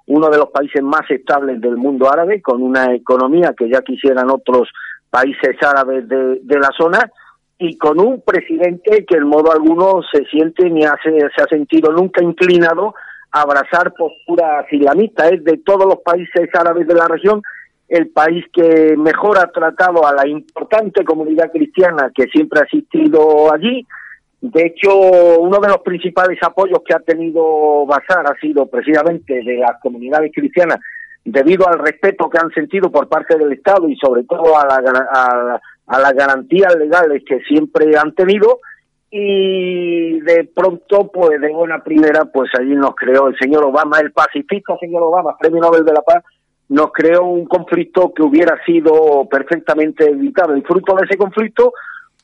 [0.07, 4.29] uno de los países más estables del mundo árabe, con una economía que ya quisieran
[4.29, 4.69] otros
[5.09, 7.09] países árabes de, de la zona,
[7.57, 11.91] y con un presidente que en modo alguno se siente ni hace, se ha sentido
[11.91, 12.93] nunca inclinado
[13.31, 15.31] a abrazar posturas islamistas.
[15.31, 17.41] Es de todos los países árabes de la región
[17.87, 23.53] el país que mejor ha tratado a la importante comunidad cristiana que siempre ha existido
[23.53, 23.85] allí.
[24.41, 24.89] De hecho,
[25.39, 30.31] uno de los principales apoyos que ha tenido Basar ha sido precisamente de las comunidades
[30.33, 30.79] cristianas
[31.23, 35.09] debido al respeto que han sentido por parte del Estado y sobre todo a, la,
[35.11, 38.59] a, a las garantías legales que siempre han tenido
[39.11, 44.11] y de pronto, pues de buena primera, pues allí nos creó el señor Obama, el
[44.11, 46.23] pacifista señor Obama, Premio Nobel de la Paz,
[46.67, 50.59] nos creó un conflicto que hubiera sido perfectamente evitable.
[50.59, 51.71] Y fruto de ese conflicto,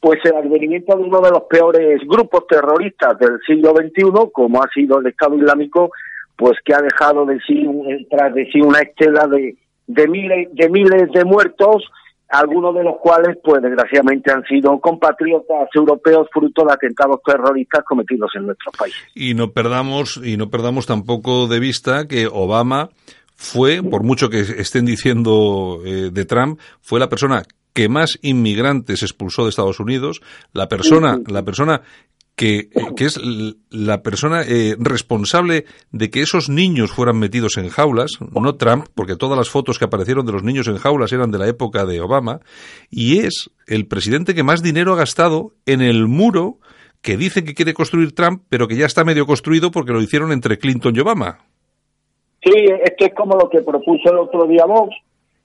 [0.02, 4.68] pues el advenimiento de uno de los peores grupos terroristas del siglo XXI, como ha
[4.74, 5.92] sido el Estado Islámico,
[6.36, 7.66] pues que ha dejado de sí,
[8.10, 9.56] tras de sí una estela de,
[9.88, 11.90] de miles de miles de muertos
[12.32, 18.32] algunos de los cuales, pues desgraciadamente, han sido compatriotas europeos fruto de atentados terroristas cometidos
[18.36, 19.02] en nuestros países.
[19.14, 22.90] Y no perdamos, y no perdamos tampoco de vista que Obama
[23.36, 29.02] fue, por mucho que estén diciendo eh, de Trump, fue la persona que más inmigrantes
[29.02, 30.22] expulsó de Estados Unidos,
[30.54, 31.82] la persona, la persona
[32.36, 33.20] que, eh, que, es
[33.70, 39.16] la persona eh, responsable de que esos niños fueran metidos en jaulas, no Trump, porque
[39.16, 42.02] todas las fotos que aparecieron de los niños en jaulas eran de la época de
[42.02, 42.40] Obama,
[42.90, 46.58] y es el presidente que más dinero ha gastado en el muro
[47.02, 50.32] que dice que quiere construir Trump, pero que ya está medio construido porque lo hicieron
[50.32, 51.40] entre Clinton y Obama.
[52.44, 52.52] Sí,
[52.84, 54.96] esto es como lo que propuso el otro día Vox,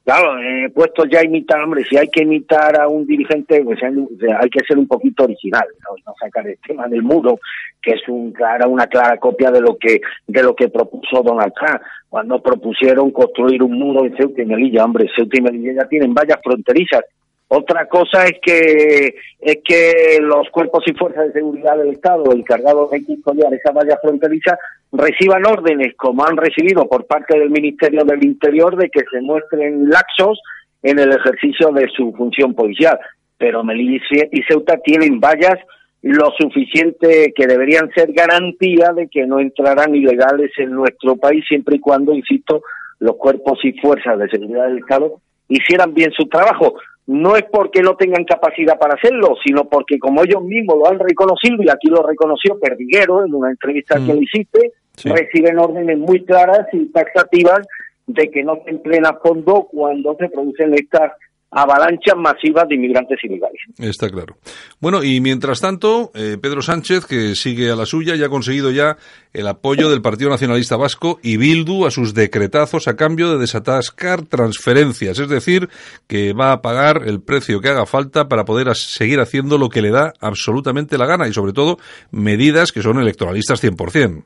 [0.07, 4.51] Claro, eh, puesto ya imitar, hombre, si hay que imitar a un dirigente, pues hay
[4.51, 5.97] que ser un poquito original, ¿no?
[6.07, 7.40] no sacar el tema del muro,
[7.83, 11.53] que es un clara, una clara copia de lo que de lo que propuso Donald
[11.55, 15.88] Trump cuando propusieron construir un muro en Ceuta y Melilla, hombre, Ceuta y Melilla ya
[15.88, 17.03] tienen vallas fronterizas,
[17.49, 22.92] otra cosa es que es que los cuerpos y fuerzas de seguridad del Estado encargados
[22.92, 24.57] de custodiar esa valla fronteriza
[24.92, 29.88] reciban órdenes, como han recibido por parte del Ministerio del Interior, de que se muestren
[29.88, 30.40] laxos
[30.83, 32.99] en el ejercicio de su función policial.
[33.38, 35.59] Pero Melilla y Ceuta tienen vallas
[36.03, 41.77] lo suficiente que deberían ser garantía de que no entrarán ilegales en nuestro país siempre
[41.77, 42.62] y cuando, insisto,
[43.01, 46.75] los cuerpos y fuerzas de seguridad del Estado hicieran bien su trabajo
[47.07, 50.99] no es porque no tengan capacidad para hacerlo, sino porque como ellos mismos lo han
[50.99, 54.73] reconocido, y aquí lo reconoció Perdiguero en una entrevista que le hiciste,
[55.05, 57.61] reciben órdenes muy claras y taxativas
[58.07, 61.12] de que no se empleen a fondo cuando se producen estas
[61.57, 63.59] avalanchas masivas de inmigrantes ilegales.
[63.79, 64.37] Está claro.
[64.79, 68.71] Bueno, y mientras tanto, eh, Pedro Sánchez, que sigue a la suya, ya ha conseguido
[68.71, 68.99] ya
[69.33, 74.27] el apoyo del Partido Nacionalista Vasco y Bildu a sus decretazos a cambio de desatascar
[74.27, 75.71] transferencias, es decir,
[76.07, 79.81] que va a pagar el precio que haga falta para poder seguir haciendo lo que
[79.81, 81.79] le da absolutamente la gana y sobre todo
[82.11, 84.25] medidas que son electoralistas 100%.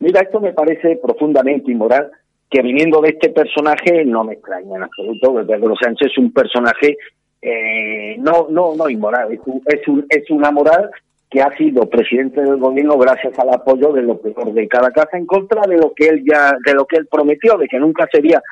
[0.00, 2.10] Mira, esto me parece profundamente inmoral
[2.52, 6.32] que viniendo de este personaje no me extraña en absoluto, que Pedro Sánchez es un
[6.32, 6.98] personaje
[7.40, 10.90] eh, no no no inmoral, es, es, un, es una moral
[11.30, 15.16] que ha sido presidente del gobierno gracias al apoyo de lo peor de cada casa
[15.16, 18.06] en contra de lo que él ya de lo que él prometió de que nunca
[18.12, 18.42] sería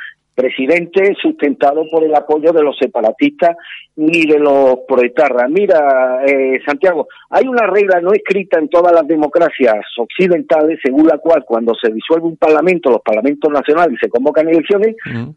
[0.40, 3.56] presidente sustentado por el apoyo de los separatistas
[3.96, 5.50] ni de los proetarras.
[5.50, 11.18] Mira, eh, Santiago, hay una regla no escrita en todas las democracias occidentales según la
[11.18, 14.96] cual cuando se disuelve un parlamento, los parlamentos nacionales se convocan elecciones,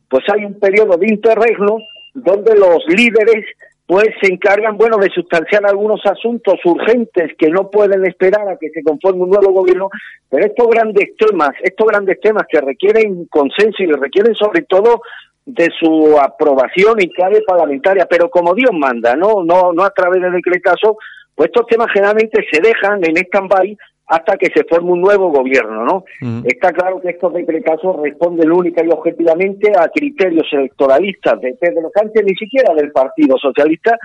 [0.10, 1.80] pues hay un periodo de interregno
[2.13, 3.46] donde los líderes
[3.86, 8.69] pues se encargan, bueno, de sustanciar algunos asuntos urgentes que no pueden esperar a que
[8.69, 9.89] se conforme un nuevo gobierno,
[10.30, 15.02] pero estos grandes temas, estos grandes temas que requieren consenso y requieren sobre todo
[15.46, 20.22] de su aprobación y clave parlamentaria, pero como Dios manda, no, no, no a través
[20.22, 20.98] de decretazo,
[21.36, 25.86] pues estos temas generalmente se dejan en stand-by hasta que se forme un nuevo gobierno,
[25.86, 26.04] ¿no?
[26.22, 26.46] Mm.
[26.46, 32.24] Está claro que estos decretazos responden única y objetivamente a criterios electoralistas de Pedro Sánchez,
[32.26, 33.98] ni siquiera del Partido Socialista,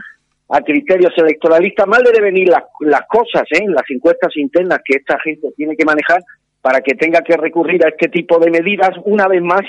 [0.49, 1.87] a criterios electoralistas.
[1.87, 3.65] Mal de venir las, las cosas, ¿eh?
[3.67, 6.23] Las encuestas internas que esta gente tiene que manejar
[6.63, 9.63] para que tenga que recurrir a este tipo de medidas, una vez más,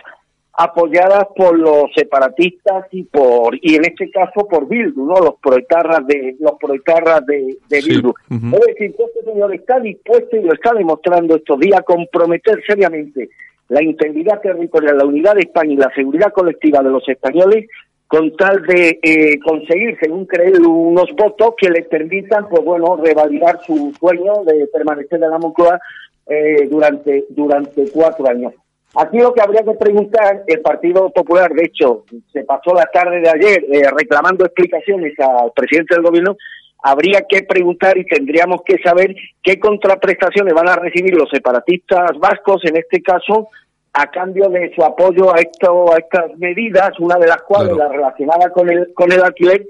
[0.61, 5.13] apoyadas por los separatistas y por y en este caso por Bildu, ¿no?
[5.13, 8.13] Los proetarras de los proetarras de, de Bildu.
[8.29, 13.29] Es decir, este señor está dispuesto y lo está demostrando estos días a comprometer seriamente
[13.69, 17.67] la integridad territorial, la unidad de España y la seguridad colectiva de los españoles
[18.07, 23.61] con tal de eh, conseguir, según cree, unos votos que le permitan, pues bueno, revalidar
[23.65, 25.79] su sueño de permanecer en la Moncloa
[26.27, 28.53] eh, durante, durante cuatro años.
[28.95, 33.21] Aquí lo que habría que preguntar, el Partido Popular, de hecho, se pasó la tarde
[33.21, 36.35] de ayer eh, reclamando explicaciones al presidente del gobierno,
[36.81, 42.63] habría que preguntar y tendríamos que saber qué contraprestaciones van a recibir los separatistas vascos,
[42.65, 43.49] en este caso,
[43.93, 47.89] a cambio de su apoyo a, esto, a estas medidas, una de las cuales, Claro.
[47.89, 49.65] la relacionada con el, con el alquiler,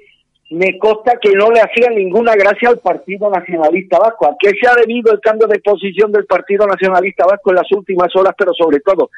[0.49, 4.27] me consta que no le hacía ninguna gracia al Partido Nacionalista Vasco.
[4.27, 7.71] ¿A qué se ha debido el cambio de posición del Partido Nacionalista Vasco en las
[7.71, 9.11] últimas horas, pero sobre todo,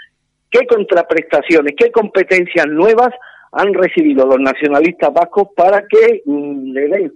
[0.50, 3.14] qué contraprestaciones, qué competencias nuevas
[3.54, 7.14] han recibido los nacionalistas vascos para que mm, le den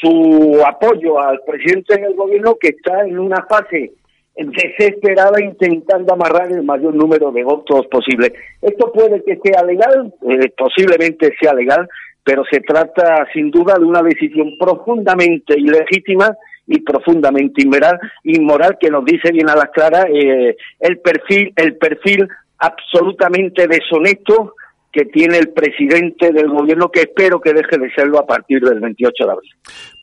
[0.00, 3.92] su apoyo al presidente del gobierno que está en una fase
[4.36, 8.32] desesperada intentando amarrar el mayor número de votos posible.
[8.62, 11.88] Esto puede que sea legal, eh, posiblemente sea legal,
[12.28, 18.90] pero se trata sin duda de una decisión profundamente ilegítima y profundamente inmoral, inmoral que
[18.90, 24.56] nos dice bien a las claras eh, el perfil el perfil absolutamente deshonesto
[24.92, 28.80] que tiene el presidente del gobierno que espero que deje de serlo a partir del
[28.80, 29.52] 28 de abril.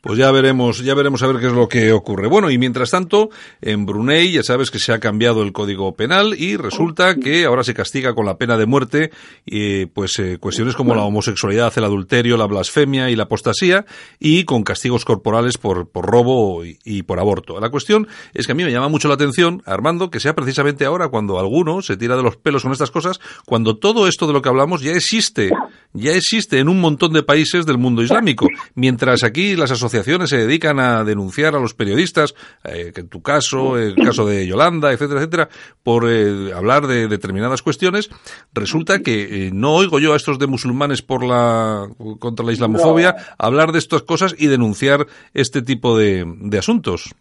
[0.06, 2.28] Pues ya veremos, ya veremos a ver qué es lo que ocurre.
[2.28, 3.28] Bueno, y mientras tanto,
[3.60, 7.64] en Brunei ya sabes que se ha cambiado el código penal y resulta que ahora
[7.64, 9.10] se castiga con la pena de muerte
[9.46, 13.84] eh, pues eh, cuestiones como la homosexualidad, el adulterio, la blasfemia y la apostasía
[14.20, 17.58] y con castigos corporales por, por robo y, y por aborto.
[17.58, 20.84] La cuestión es que a mí me llama mucho la atención, Armando, que sea precisamente
[20.84, 24.34] ahora cuando alguno se tira de los pelos con estas cosas, cuando todo esto de
[24.34, 25.50] lo que hablamos ya existe,
[25.94, 28.46] ya existe en un montón de países del mundo islámico,
[28.76, 32.34] mientras aquí las asociaciones se dedican a denunciar a los periodistas,
[32.64, 35.48] eh, que en tu caso, el caso de Yolanda, etcétera, etcétera,
[35.82, 38.10] por eh, hablar de determinadas cuestiones,
[38.52, 41.88] resulta que eh, no oigo yo a estos de musulmanes por la
[42.18, 47.14] contra la islamofobia hablar de estas cosas y denunciar este tipo de, de asuntos.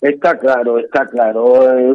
[0.00, 1.44] Está claro, está claro.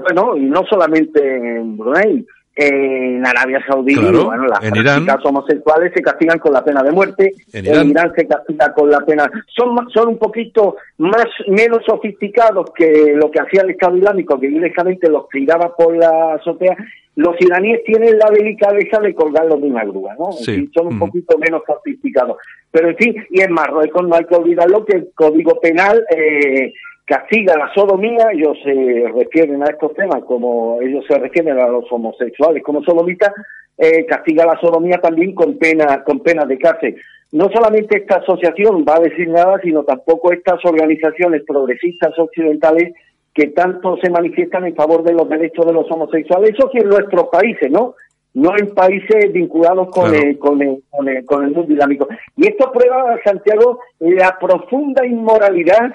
[0.01, 2.25] Bueno, y no solamente en Brunei,
[2.55, 5.05] en Arabia Saudí, Claro, bueno, las en Irán.
[5.25, 8.13] homosexuales se castigan con la pena de muerte, En en Irán.
[8.15, 9.29] Se castiga con la pena.
[9.47, 14.39] Son ma- son un poquito más menos sofisticados que lo que hacía el Estado Islámico,
[14.39, 16.77] que directamente los tiraba por la azotea.
[17.17, 20.27] Los iraníes tienen la delicadeza de colgarlos de una grúa, ¿no?
[20.31, 20.55] En Sí.
[20.55, 22.37] fin, son un poquito menos sofisticados.
[22.71, 26.73] Pero en fin, y en Marruecos no hay que olvidarlo que el Código Penal eh,
[27.05, 31.85] castiga la sodomía, ellos se refieren a estos temas como ellos se refieren a los
[31.91, 33.31] homosexuales como sodomitas,
[33.77, 36.95] eh, castiga la sodomía también con pena con penas de cárcel.
[37.31, 42.93] No solamente esta asociación va a decir nada, sino tampoco estas organizaciones progresistas occidentales
[43.33, 46.87] que tanto se manifiestan en favor de los derechos de los homosexuales, eso sí en
[46.87, 47.95] nuestros países, ¿no?
[48.33, 50.25] No en países vinculados con, Claro.
[50.27, 52.07] el, con, el, con, el, con el mundo islámico.
[52.37, 55.93] Y esto prueba, Santiago, la profunda inmoralidad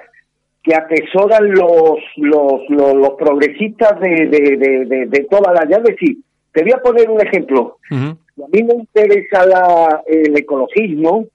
[0.62, 5.96] que atesoran los, los, los, los progresistas de, de, de, de, de toda la llave.
[5.98, 7.78] Sí, te voy a poner un ejemplo.
[7.90, 11.26] A mí me interesa la, el ecologismo,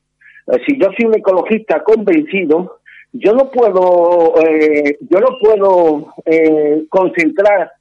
[0.48, 2.80] eh, si yo soy un ecologista convencido,
[3.14, 7.72] yo no puedo, eh, yo no puedo eh, concentrar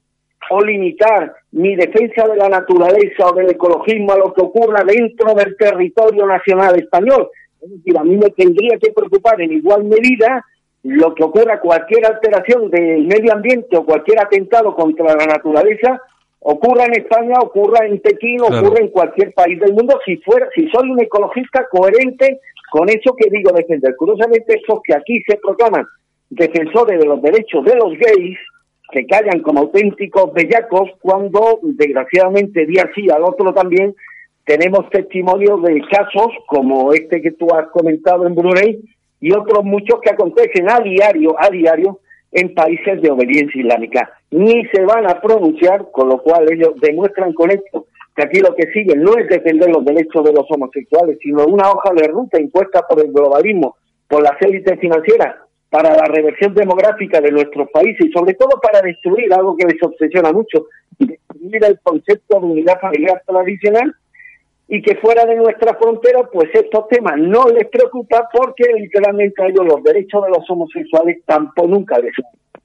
[0.50, 5.34] o limitar mi defensa de la naturaleza o del ecologismo a lo que ocurra dentro
[5.34, 7.28] del territorio nacional español.
[7.60, 10.44] Es decir, a mí me tendría que preocupar en igual medida
[10.84, 16.00] lo que ocurra, cualquier alteración del medio ambiente o cualquier atentado contra la naturaleza,
[16.40, 18.58] ocurra en España, ocurra en Pekín, Claro.
[18.66, 22.38] ocurra en cualquier país del mundo, si fuera, si soy un ecologista coherente
[22.70, 23.96] con eso que digo defender.
[23.96, 25.86] Curiosamente, esos que aquí se proclaman
[26.28, 28.38] defensores de los derechos de los gays,
[28.92, 33.94] que callan como auténticos bellacos, cuando desgraciadamente día sí al otro también
[34.44, 38.78] tenemos testimonios de casos como este que tú has comentado en Brunei
[39.24, 42.00] y otros muchos que acontecen a diario, a diario
[42.30, 44.12] en países de obediencia islámica.
[44.30, 48.54] Ni se van a pronunciar, con lo cual ellos demuestran con esto que aquí lo
[48.54, 52.38] que siguen no es defender los derechos de los homosexuales, sino una hoja de ruta
[52.38, 53.76] impuesta por el globalismo,
[54.08, 55.36] por las élites financieras,
[55.70, 59.82] para la reversión demográfica de nuestros países y sobre todo para destruir algo que les
[59.82, 60.66] obsesiona mucho,
[60.98, 63.90] destruir el concepto de unidad familiar tradicional
[64.68, 69.46] y que fuera de nuestra frontera, pues estos temas no les preocupa porque literalmente a
[69.48, 72.12] ellos los derechos de los homosexuales tampoco nunca les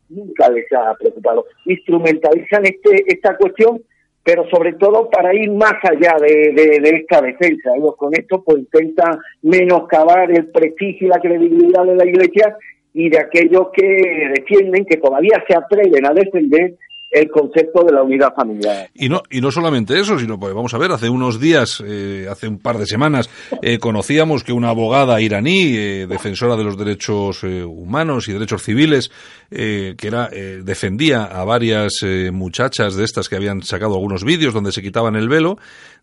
[0.09, 1.45] nunca les ha preocupado.
[1.65, 3.81] Instrumentalizan este esta cuestión,
[4.23, 7.75] pero sobre todo para ir más allá de, de- esta defensa.
[7.75, 12.55] Ellos con esto pues intentan menoscabar el prestigio y la credibilidad de la Iglesia
[12.93, 16.75] y de aquellos que defienden, que todavía se atreven a defender
[17.11, 18.89] el concepto de la unidad familiar.
[18.93, 22.27] Y no, y no solamente eso, sino pues vamos a ver, hace unos días, eh,
[22.29, 23.29] hace un par de semanas,
[23.61, 28.63] eh, conocíamos que una abogada iraní, eh, defensora de los derechos eh, humanos y derechos
[28.63, 29.11] civiles,
[29.49, 30.29] eh, que era,
[30.63, 31.99] defendía a varias
[32.31, 35.57] muchachas de estas que habían sacado algunos vídeos donde se quitaban el velo,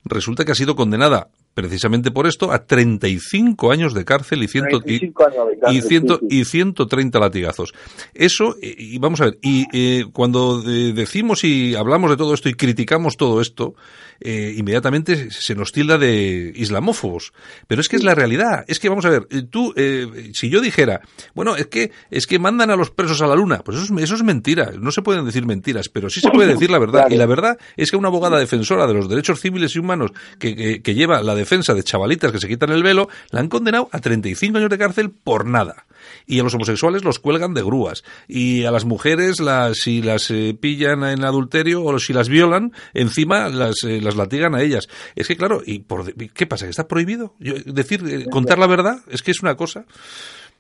[0.05, 4.77] resulta que ha sido condenada precisamente por esto a 35 años de cárcel y, ciento,
[4.85, 6.41] y, 35 años de cárcel, y, ciento- sí, sí.
[6.41, 7.73] y 130 latigazos.
[8.13, 12.35] Eso, y, y vamos a ver, y eh, cuando eh, decimos y hablamos de todo
[12.35, 13.75] esto y criticamos todo esto,
[14.21, 17.33] eh, inmediatamente se nos tilda de islamófobos.
[17.67, 18.65] Pero es que es la realidad.
[18.69, 21.01] Es que vamos a ver, eh, tú, eh, si yo dijera,
[21.35, 24.03] bueno, es que es que mandan a los presos a la luna, pues eso es,
[24.03, 24.73] eso es mentira.
[24.81, 27.07] No se pueden decir mentiras, pero sí se puede decir la verdad.
[27.11, 30.55] Y la verdad es que una abogada defensora de los derechos civiles y humanos que,
[30.55, 33.89] que- que lleva la defensa de chavalitas que se quitan el velo, la han condenado
[33.93, 35.87] a 35 años de cárcel por nada.
[36.27, 38.05] Y a los homosexuales los cuelgan de grúas.
[38.29, 42.73] Y a las mujeres, las, si las eh, pillan en adulterio o si las violan,
[42.95, 44.89] encima las, eh, las latigan a ellas.
[45.15, 46.65] Es que claro, ¿y por, ¿qué pasa?
[46.67, 47.35] ¿Que está prohibido?
[47.39, 49.85] Yo- decir, eh, contar la verdad, es que es una cosa.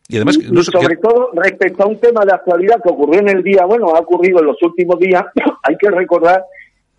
[0.08, 2.90] Y además, Y no sé- sobre que- todo respecto a un tema de actualidad que
[2.92, 5.24] ocurrió en el día, bueno, ha ocurrido en los últimos días,
[5.62, 6.44] hay que recordar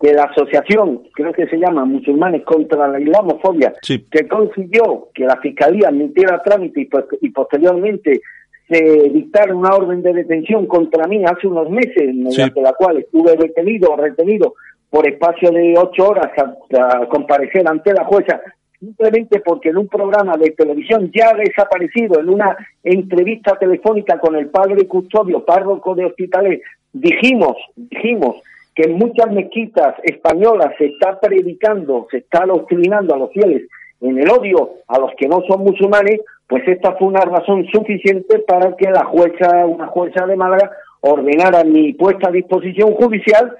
[0.00, 4.04] que la asociación, creo que se llama Musulmanes contra la Islamofobia, Sí.
[4.10, 6.88] que consiguió que la Fiscalía admitiera trámite y,
[7.22, 8.20] y posteriormente
[8.68, 13.34] se dictara una orden de detención contra mí hace unos meses, mediante la cual estuve
[13.36, 14.54] detenido o retenido
[14.90, 18.40] por espacio de ocho horas hasta comparecer ante la jueza,
[18.78, 24.48] simplemente porque en un programa de televisión ya desaparecido, en una entrevista telefónica con el
[24.48, 26.62] padre custodio, párroco de hospitales,
[26.92, 28.36] dijimos, dijimos
[28.74, 33.62] que en muchas mezquitas españolas se está predicando, se está adoctrinando a los fieles
[34.00, 38.38] en el odio a los que no son musulmanes, pues esta fue una razón suficiente
[38.40, 40.70] para que la jueza, una jueza de Málaga,
[41.00, 43.56] ordenara mi puesta a disposición judicial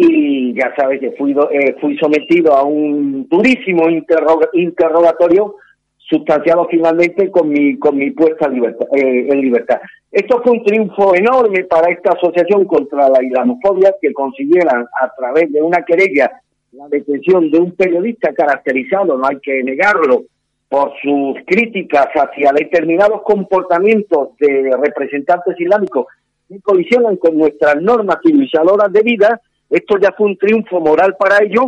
[0.00, 5.56] y ya sabes que fui, eh, fui sometido a un durísimo interroga- interrogatorio
[5.96, 9.80] sustanciado finalmente con mi con mi puesta en libertad, eh, en libertad.
[10.10, 15.52] Esto fue un triunfo enorme para esta asociación contra la islamofobia que consiguieran a través
[15.52, 16.30] de una querella
[16.72, 20.22] la detención de un periodista caracterizado, no hay que negarlo,
[20.68, 26.06] por sus críticas hacia determinados comportamientos de representantes islámicos
[26.48, 29.40] que colisionan con nuestras normas civilizadoras de vida,
[29.70, 31.66] esto ya fue un triunfo moral para ellos,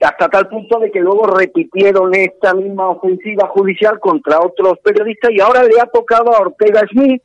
[0.00, 5.40] hasta tal punto de que luego repitieron esta misma ofensiva judicial contra otros periodistas y
[5.40, 7.22] ahora le ha tocado a Ortega Smith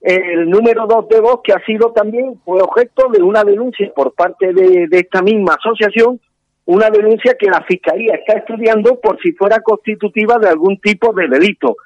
[0.00, 4.12] el número dos de voz que ha sido también fue objeto de una denuncia por
[4.12, 6.20] parte de, esta misma asociación
[6.66, 11.28] una denuncia que la fiscalía está estudiando por si fuera constitutiva de algún tipo de
[11.28, 11.76] delito.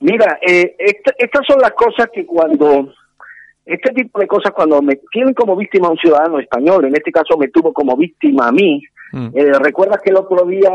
[0.00, 2.92] Mira, eh, esta- estas son las cosas que cuando
[3.66, 7.10] este tipo de cosas cuando me tienen como víctima a un ciudadano español, en este
[7.12, 8.80] caso me tuvo como víctima a mí.
[9.12, 9.28] Mm.
[9.34, 10.70] Eh, Recuerdas que el otro día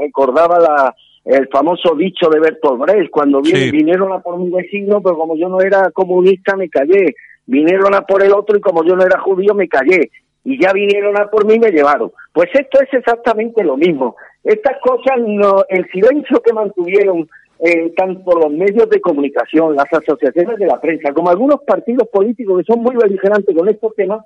[0.00, 3.70] recordaba la el famoso dicho de Bertolt Brecht cuando Sí.
[3.72, 7.16] vinieron a por mi vecino, pero como yo no era comunista me callé.
[7.46, 10.10] Vinieron a por el otro y como yo no era judío me callé.
[10.44, 12.12] Y ya vinieron a por mí y me llevaron.
[12.32, 14.14] Pues esto es exactamente lo mismo.
[14.44, 17.28] Estas cosas, no, el silencio que mantuvieron
[17.60, 22.58] eh, tanto los medios de comunicación, las asociaciones de la prensa, como algunos partidos políticos
[22.58, 24.20] que son muy beligerantes con estos temas,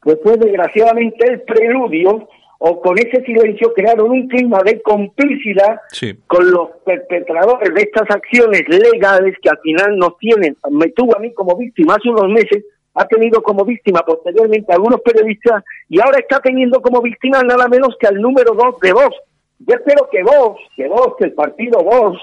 [0.00, 2.28] pues fue desgraciadamente el preludio
[2.58, 6.14] o con ese silencio crearon un clima de complicidad Sí.
[6.26, 11.20] con los perpetradores de estas acciones legales que al final nos tienen, me tuvo a
[11.20, 12.64] mí como víctima hace unos meses,
[12.94, 17.68] ha tenido como víctima posteriormente a algunos periodistas y ahora está teniendo como víctima nada
[17.68, 19.14] menos que al número dos de Vox.
[19.58, 22.18] Yo espero que Vox, que Vox, que el partido Vox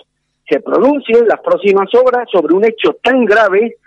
[0.47, 3.77] se pronuncie en las próximas horas sobre un hecho tan grave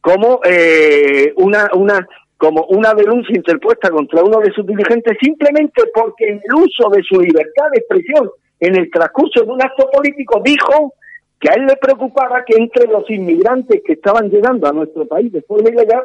[0.00, 2.06] como eh, una una
[2.36, 7.02] como una denuncia interpuesta contra uno de sus dirigentes simplemente porque en el uso de
[7.02, 10.94] su libertad de expresión en el transcurso de un acto político dijo
[11.38, 15.32] que a él le preocupaba que entre los inmigrantes que estaban llegando a nuestro país
[15.32, 16.02] de forma ilegal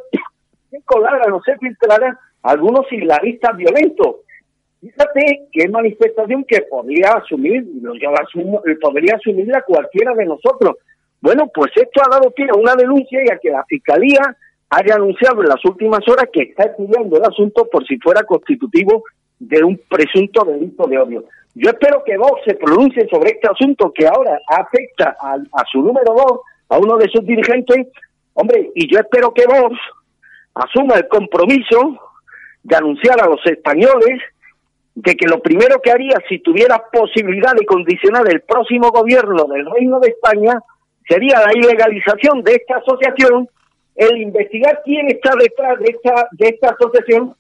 [0.71, 4.15] se colaran o se filtraran algunos islamistas violentos.
[4.87, 10.25] Fíjate que es manifestación que podría asumir, yo la asumo, eh, podría asumirla cualquiera de
[10.25, 10.77] nosotros.
[11.19, 14.21] Bueno, pues esto ha dado pie a una denuncia y a que la Fiscalía
[14.69, 19.03] haya anunciado en las últimas horas que está estudiando el asunto por si fuera constitutivo
[19.39, 21.23] de un presunto delito de odio.
[21.55, 26.13] Yo espero que Vox se pronuncie sobre este asunto que ahora afecta a, su número
[26.13, 27.87] dos, a uno de sus dirigentes,
[28.33, 29.75] hombre, y yo espero que Vox
[30.53, 31.97] asuma el compromiso
[32.63, 34.21] de anunciar a los españoles
[34.97, 39.69] de que lo primero que haría si tuviera posibilidad de condicionar el próximo gobierno del
[39.69, 40.59] Reino de España
[41.07, 43.47] sería la ilegalización de esta asociación,
[43.95, 47.35] el investigar quién está detrás de esta de esta asociación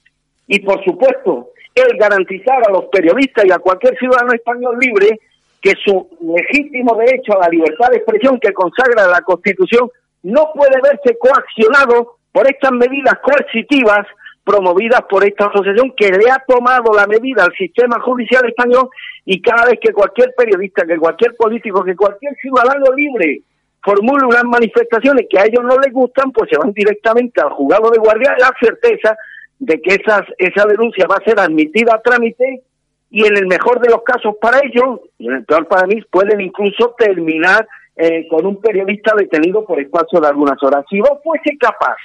[0.45, 5.19] y por supuesto el garantizar a los periodistas y a cualquier ciudadano español libre
[5.59, 9.89] que su legítimo derecho a la libertad de expresión que consagra la Constitución
[10.21, 14.05] no puede verse coaccionado por estas medidas coercitivas
[14.47, 18.89] promovidas por esta asociación que le ha tomado la medida al sistema judicial español
[19.25, 23.41] y cada vez que cualquier periodista, que cualquier político, que cualquier ciudadano libre
[23.83, 27.91] formule unas manifestaciones que a ellos no les gustan, pues se van directamente al juzgado
[27.91, 29.17] de guardia la certeza
[29.59, 32.63] de que esas, esa denuncia va a ser admitida a trámite
[33.09, 36.01] y en el mejor de los casos para ellos, y en el peor para mí,
[36.09, 37.67] pueden incluso terminar
[37.97, 40.85] eh, con un periodista detenido por espacio de algunas horas.
[40.89, 41.97] Si vos fuese capaz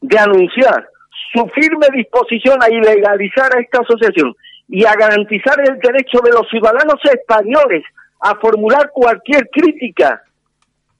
[0.00, 0.88] de anunciar
[1.32, 4.34] su firme disposición a ilegalizar a esta asociación
[4.68, 7.84] y a garantizar el derecho de los ciudadanos españoles
[8.20, 10.22] a formular cualquier crítica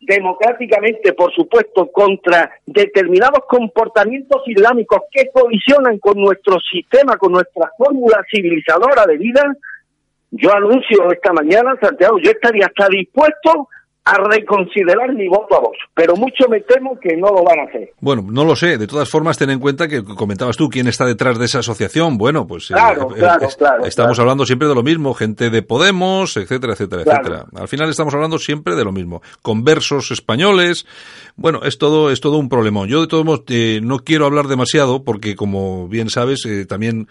[0.01, 8.25] democráticamente, por supuesto, contra determinados comportamientos islámicos que colisionan con nuestro sistema, con nuestra fórmula
[8.31, 9.43] civilizadora de vida,
[10.31, 13.69] yo anuncio esta mañana, Santiago, yo estaría hasta dispuesto
[14.11, 17.63] a reconsiderar mi voto a vos, pero mucho me temo que no lo van a
[17.65, 17.93] hacer.
[18.01, 18.79] Bueno, no lo sé.
[18.79, 22.17] De todas formas, ten en cuenta que comentabas tú quién está detrás de esa asociación.
[22.17, 24.23] Bueno, pues eh, Claro, eh, claro, es- claro, estamos claro.
[24.23, 27.45] hablando siempre de lo mismo, gente de Podemos, etcétera, etcétera, etcétera.
[27.55, 29.21] Al final estamos hablando siempre de lo mismo.
[29.43, 30.87] Conversos españoles.
[31.37, 32.89] Bueno, es todo, es todo un problemón.
[32.89, 37.09] Yo de todos modos eh, no quiero hablar demasiado porque, como bien sabes, eh, también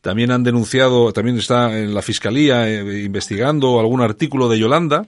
[0.00, 5.06] también han denunciado, también está en la fiscalía eh, investigando algún artículo de Yolanda.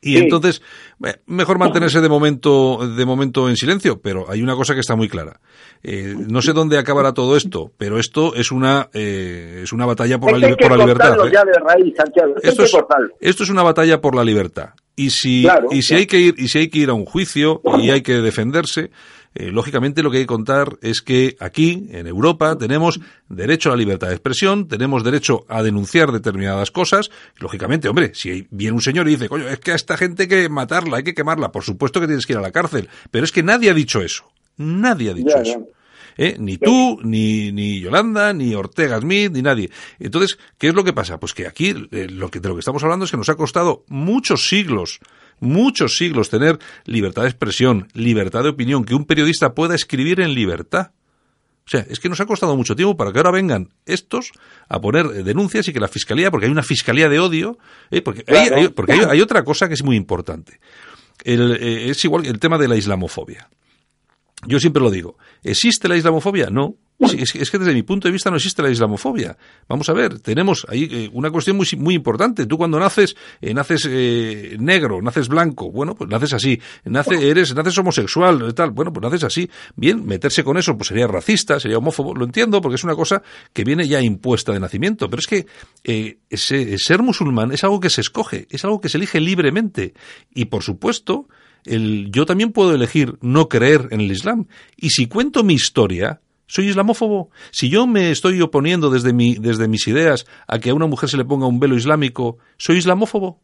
[0.00, 0.18] Y Sí.
[0.18, 0.62] entonces,
[1.04, 4.94] eh, mejor mantenerse de momento, de momento en silencio, pero hay una cosa que está
[4.94, 5.40] muy clara.
[5.82, 10.18] Eh, no sé dónde acabará todo esto, pero esto es una, eh, es una batalla
[10.18, 11.16] por Es la, que por la libertad.
[11.26, 11.30] ¿eh?
[11.32, 12.34] ya de raíz, Santiago.
[12.42, 12.72] Esto es,
[13.20, 14.70] esto es una batalla por la libertad.
[14.94, 15.98] Y si, Claro, y si claro.
[16.00, 18.90] hay que ir, y si hay que ir a un juicio y hay que defenderse,
[19.38, 23.72] eh, lógicamente lo que hay que contar es que aquí, en Europa, tenemos derecho a
[23.72, 27.08] la libertad de expresión, tenemos derecho a denunciar determinadas cosas.
[27.36, 30.28] Lógicamente, hombre, si viene un señor y dice, coño, es que a esta gente hay
[30.28, 32.88] que matarla, hay que quemarla, por supuesto que tienes que ir a la cárcel.
[33.12, 34.24] Pero es que nadie ha dicho eso.
[34.56, 35.68] Nadie ha dicho Ya, eso.
[36.16, 36.36] ¿eh?
[36.38, 39.70] Ni tú, ni, ni Yolanda, ni Ortega Smith, ni nadie.
[40.00, 41.18] Entonces, ¿qué es lo que pasa?
[41.18, 43.36] Pues que aquí eh, lo que, de lo que estamos hablando es que nos ha
[43.36, 44.98] costado muchos siglos,
[45.40, 50.34] muchos siglos tener libertad de expresión, libertad de opinión, que un periodista pueda escribir en
[50.34, 50.92] libertad.
[51.66, 54.32] O sea, es que nos ha costado mucho tiempo para que ahora vengan estos
[54.68, 57.58] a poner eh, denuncias y que la fiscalía, porque hay una fiscalía de odio,
[57.90, 60.60] eh, porque, hay, porque hay, hay otra cosa que es muy importante.
[61.24, 63.50] El, eh, es igual que el tema de la islamofobia.
[64.46, 65.18] Yo siempre lo digo.
[65.42, 66.48] ¿Existe la islamofobia?
[66.50, 66.76] No.
[67.00, 69.36] Es, que- es que desde mi punto de vista no existe la islamofobia.
[69.68, 72.44] Vamos a ver, tenemos ahí eh, una cuestión muy, muy importante.
[72.46, 76.60] Tú cuando naces, eh, naces eh, negro, naces blanco, bueno, pues naces así.
[76.84, 79.48] Nace, eres, naces homosexual, eh, tal, bueno, pues naces así.
[79.76, 83.22] Bien, meterse con eso, pues sería racista, sería homófobo, lo entiendo, porque es una cosa
[83.52, 85.08] que viene ya impuesta de nacimiento.
[85.08, 85.46] Pero es que
[85.84, 89.94] eh, ese- ser musulmán es algo que se escoge, es algo que se elige libremente.
[90.34, 91.28] Y por supuesto,
[91.64, 94.46] el, yo también puedo elegir no creer en el Islam.
[94.76, 97.30] Y si cuento mi historia, soy islamófobo.
[97.52, 101.08] Si yo me estoy oponiendo desde, mi, desde mis ideas a que a una mujer
[101.08, 103.40] se le ponga un velo islámico, soy islamófobo.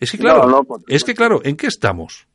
[0.00, 2.26] Es que claro, No, no, por es que claro, ¿en qué estamos?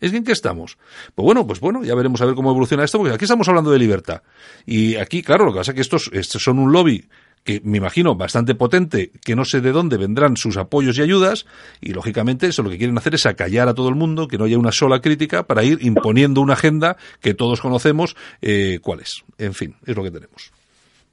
[0.00, 0.78] ¿Es que en qué estamos?
[1.14, 3.70] Pues bueno, pues bueno, ya veremos a ver cómo evoluciona esto, porque aquí estamos hablando
[3.70, 4.22] de libertad.
[4.66, 7.06] Y aquí, claro, lo que pasa es que estos, estos son un lobby
[7.44, 11.46] que me imagino bastante potente, que no sé de dónde vendrán sus apoyos y ayudas,
[11.80, 14.44] y lógicamente eso lo que quieren hacer es acallar a todo el mundo, que no
[14.44, 19.24] haya una sola crítica, para ir imponiendo una agenda que todos conocemos eh, cuál es.
[19.38, 20.52] En fin, es lo que tenemos.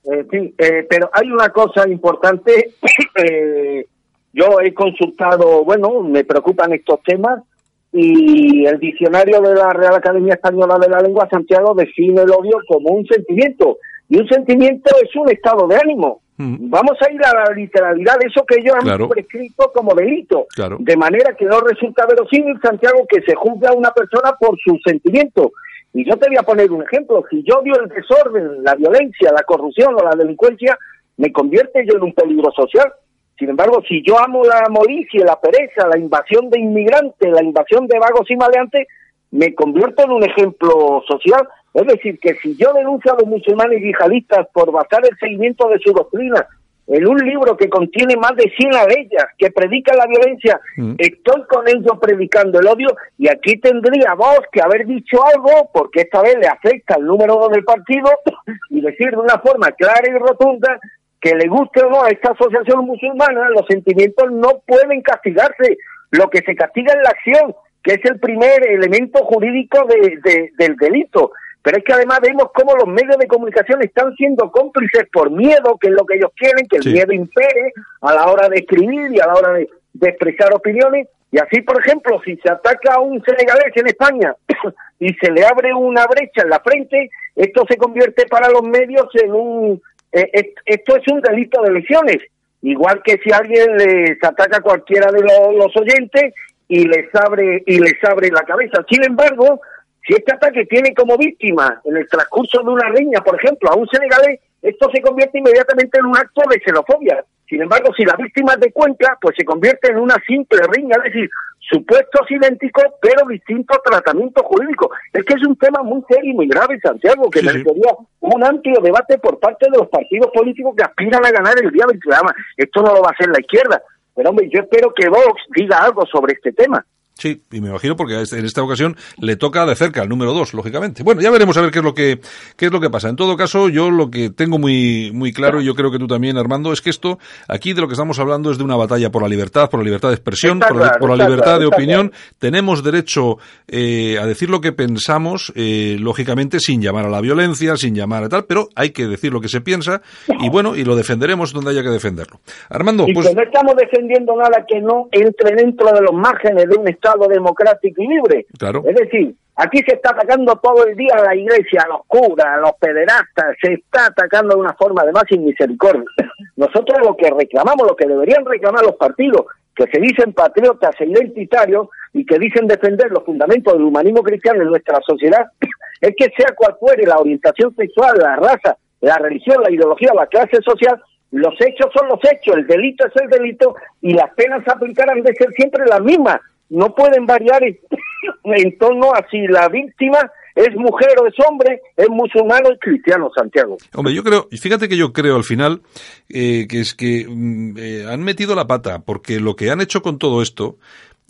[0.04, 2.74] Eh, sí, eh, pero hay una cosa importante.
[3.16, 3.86] eh,
[4.34, 7.44] yo he consultado, bueno, me preocupan estos temas
[7.92, 12.60] y el diccionario de la Real Academia Española de la Lengua, Santiago, define el odio
[12.68, 13.78] como un sentimiento.
[14.10, 16.22] Y un sentimiento es un estado de ánimo.
[16.38, 16.70] Mm.
[16.70, 19.06] Vamos a ir a la literalidad de eso que ellos Claro.
[19.06, 20.46] han prescrito como delito.
[20.56, 20.78] Claro.
[20.80, 24.82] De manera que no resulta verosímil, Santiago, que se juzgue a una persona por sus
[24.86, 25.48] sentimientos.
[25.94, 27.24] Y yo te voy a poner un ejemplo.
[27.30, 30.78] Si yo odio el desorden, la violencia, la corrupción o la delincuencia,
[31.18, 32.92] me convierte yo en un peligro social.
[33.38, 37.88] Sin embargo, si yo amo la molicie, la pereza, la invasión de inmigrantes, la invasión
[37.88, 38.88] de vagos y maleantes,
[39.32, 41.48] me convierto en un ejemplo social.
[41.80, 45.78] Es decir, que si yo denuncio a los musulmanes yihadistas por basar el seguimiento de
[45.80, 46.46] su doctrina
[46.88, 50.96] en un libro que contiene más de 100 leyes que predica la violencia, Mm.
[50.98, 56.02] estoy con ellos predicando el odio y aquí tendría vos que haber dicho algo porque
[56.02, 58.10] esta vez le afecta al número dos del partido
[58.72, 60.80] y decir de una forma clara y rotunda
[61.22, 65.78] que le guste o no a esta asociación musulmana, los sentimientos no pueden castigarse.
[66.12, 67.54] Lo que se castiga es la acción,
[67.84, 71.32] que es el primer elemento jurídico de- de- del delito.
[71.64, 75.78] Pero es que además vemos cómo los medios de comunicación están siendo cómplices por miedo,
[75.80, 76.94] que es lo que ellos quieren, que el Sí.
[76.94, 81.08] miedo impere a la hora de escribir y a la hora de, de expresar opiniones.
[81.30, 84.34] Y así, por ejemplo, si se ataca a un senegalés en España
[85.00, 89.08] y se le abre una brecha en la frente, esto se convierte para los medios
[89.22, 89.82] en un...
[90.14, 92.18] eh, es- esto es un delito de lesiones.
[92.62, 96.34] Igual que si alguien les ataca a cualquiera de los, los oyentes
[96.70, 98.84] y les abre y les abre la cabeza.
[98.90, 99.60] Sin embargo,
[100.08, 103.76] si este ataque tiene como víctima en el transcurso de una riña, por ejemplo, a
[103.76, 107.24] un senegalés, esto se convierte inmediatamente en un acto de xenofobia.
[107.48, 110.96] Sin embargo, si la víctima es de Cuenca, pues se convierte en una simple riña,
[110.98, 111.30] es decir,
[111.60, 114.90] supuestos idénticos, pero distintos tratamientos jurídicos.
[115.14, 117.54] Es que es un tema muy serio y muy grave, Santiago, que Sí, sí.
[117.54, 117.92] merecería
[118.22, 121.86] un amplio debate por parte de los partidos políticos que aspiran a ganar el día
[121.86, 122.08] 20.
[122.14, 123.82] Además, esto no lo va a hacer la izquierda.
[124.16, 126.86] Pero, hombre, yo espero que Vox diga algo sobre este tema.
[127.18, 130.34] Sí, y me imagino porque este- en esta ocasión le toca de cerca al número
[130.34, 131.04] dos, lógicamente.
[131.04, 132.20] Bueno, ya veremos a ver qué es lo que
[132.56, 133.10] qué es lo que pasa.
[133.10, 136.08] En todo caso, yo lo que tengo muy muy claro y yo creo que tú
[136.08, 139.10] también, Armando, es que esto aquí de lo que estamos hablando es de una batalla
[139.12, 142.12] por la libertad, por la libertad de expresión, por, la- por libertad claro, de opinión.
[142.40, 143.38] Tenemos derecho
[143.68, 148.24] eh, a decir lo que pensamos, eh, lógicamente sin llamar a la violencia, sin llamar
[148.26, 150.02] a tal, pero hay que decir lo que se piensa
[150.40, 152.40] y bueno, y lo defenderemos donde haya que defenderlo.
[152.70, 156.66] Armando, y pues que no estamos defendiendo nada que no entre dentro de los márgenes
[156.70, 158.46] de un Estado democrático y libre.
[158.58, 158.84] Claro.
[158.86, 162.48] Es decir, aquí se está atacando todo el día a la iglesia, a los curas,
[162.48, 166.06] a los pederastas, se está atacando de una forma de más sin misericordia.
[166.56, 169.46] Nosotros lo que reclamamos, lo que deberían reclamar los partidos,
[169.76, 174.62] que se dicen patriotas e identitarios y que dicen defender los fundamentos del humanismo cristiano
[174.62, 175.46] en nuestra sociedad,
[176.02, 180.26] es que sea cual fuere la orientación sexual, la raza, la religión, la ideología, la
[180.28, 181.02] clase social,
[181.32, 185.10] los hechos son los hechos, el delito es el delito y las penas a aplicar
[185.10, 186.40] han de ser siempre las mismas.
[186.70, 187.62] No pueden variar
[188.44, 190.20] en, torno a si la víctima
[190.56, 193.78] es mujer o es hombre, es musulmán o es cristiano, Santiago.
[193.94, 195.82] Hombre, yo creo, y fíjate que yo creo al final
[196.30, 200.02] eh, que es que mm, eh, han metido la pata, porque lo que han hecho
[200.02, 200.78] con todo esto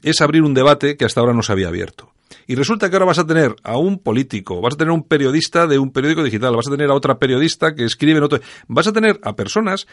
[0.04, 2.10] es abrir un debate que hasta ahora no se había abierto.
[2.46, 5.04] Y resulta que ahora vas a tener a un político, vas a tener a un
[5.04, 8.40] periodista de un periódico digital, vas a tener a otra periodista que escribe en otro,
[8.68, 9.88] vas a tener a personas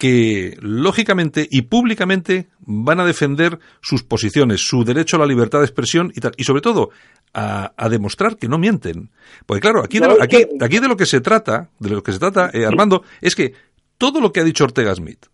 [0.00, 5.66] que lógicamente y públicamente van a defender sus posiciones, su derecho a la libertad de
[5.66, 6.88] expresión y tal, y sobre todo
[7.34, 9.10] a, a demostrar que no mienten.
[9.44, 11.68] Porque claro, aquí de, No, lo, es aquí, que- aquí de lo que se trata,
[11.78, 13.52] de lo que se trata, eh, Armando, es que
[13.98, 15.26] todo lo que ha dicho Ortega Smith,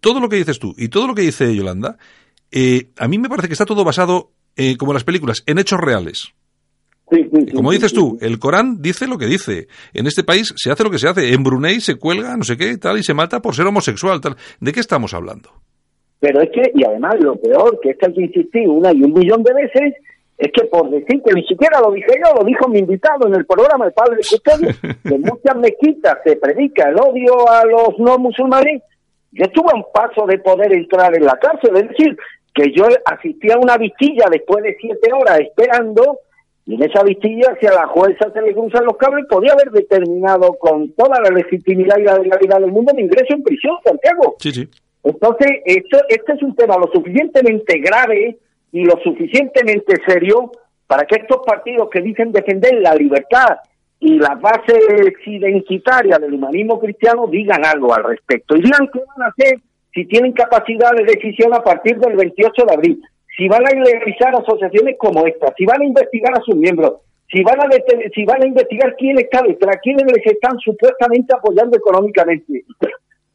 [0.00, 1.96] todo lo que dices tú y todo lo que dice Yolanda,
[2.50, 5.58] eh, a mí me parece que está todo basado, eh, como en las películas, en
[5.58, 6.34] hechos reales.
[7.12, 9.66] Sí, sí, sí, Como dices tú, el Corán dice lo que dice.
[9.92, 11.34] En este país se hace lo que se hace.
[11.34, 14.36] En Brunei se cuelga, no sé qué, tal, y se mata por ser homosexual, tal.
[14.60, 15.50] ¿De qué estamos hablando?
[16.20, 19.02] Pero es que, y además lo peor, que es que hay que insistir una y
[19.02, 19.94] un millón de veces,
[20.38, 23.34] es que por decir que ni siquiera lo dije yo, lo dijo mi invitado en
[23.34, 24.68] el programa, el padre Custodio,
[25.02, 28.82] que en muchas mezquitas se predica el odio a los no musulmanes,
[29.32, 32.16] yo estuve a un paso de poder entrar en la cárcel, es decir,
[32.54, 36.18] que yo asistí a una vistilla después de siete horas esperando,
[36.72, 39.70] y en esa vistilla, si a la jueza se le cruzan los cables, podía haber
[39.72, 44.36] determinado con toda la legitimidad y la legalidad del mundo mi ingreso en prisión, Santiago.
[44.38, 44.68] Sí, sí.
[45.04, 48.38] Entonces, esto, este es un tema lo suficientemente grave
[48.72, 50.50] y lo suficientemente serio
[50.86, 53.58] para que estos partidos que dicen defender la libertad
[54.00, 54.78] y las bases
[55.26, 59.58] identitarias del humanismo cristiano digan algo al respecto y digan qué van a hacer
[59.92, 63.02] si tienen capacidad de decisión a partir del 28 de abril,
[63.36, 67.42] si van a ilegalizar asociaciones como esta, si van a investigar a sus miembros, si
[67.42, 67.68] van a
[68.14, 72.64] si van a investigar quién está detrás, quiénes les están supuestamente apoyando económicamente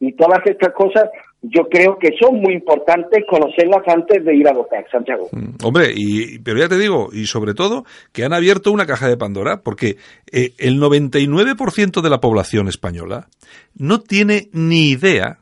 [0.00, 1.10] y todas estas cosas
[1.42, 5.28] yo creo que son muy importantes conocerlas antes de ir a votar, Santiago.
[5.30, 9.08] Mm, Hombre, y, pero ya te digo, y sobre todo, que han abierto una caja
[9.08, 9.96] de Pandora, porque
[10.32, 13.28] eh, el 99% de la población española
[13.76, 15.38] no tiene ni idea,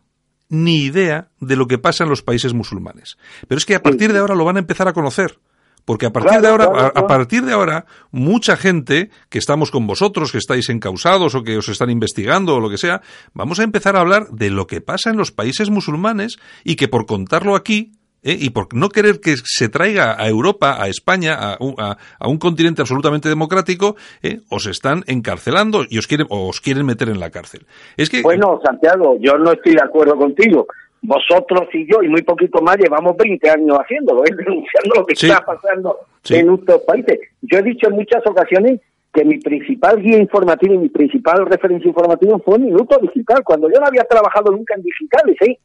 [0.48, 3.16] ni idea de lo que pasa en los países musulmanes.
[3.48, 5.38] Pero es que a partir de ahora lo van a empezar a conocer.
[5.84, 9.70] Porque a partir Claro, de ahora, claro, a- partir de ahora, mucha gente que estamos
[9.70, 13.02] con vosotros, que estáis encausados o que os están investigando o lo que sea,
[13.34, 16.88] vamos a empezar a hablar de lo que pasa en los países musulmanes y que
[16.88, 17.92] por contarlo aquí,
[18.26, 18.36] ¿eh?
[18.38, 22.28] y por no querer que se traiga a Europa, a España, a un, a- a
[22.28, 24.40] un continente absolutamente democrático, ¿eh?
[24.50, 27.64] os están encarcelando y os quieren, o os quieren meter en la cárcel.
[27.96, 30.66] Es que Bueno, Santiago, yo no estoy de acuerdo contigo.
[31.02, 34.30] Vosotros y yo, y muy poquito más, llevamos 20 años haciéndolo, ¿eh?
[34.36, 35.26] denunciando lo que Sí.
[35.28, 36.34] está pasando Sí.
[36.36, 37.20] en nuestros países.
[37.42, 38.80] Yo he dicho en muchas ocasiones
[39.16, 43.80] que mi principal guía informativa y mi principal referencia informativa fue Minuto Digital, cuando yo
[43.80, 45.36] no había trabajado nunca en digitales.
[45.40, 45.58] ¿eh?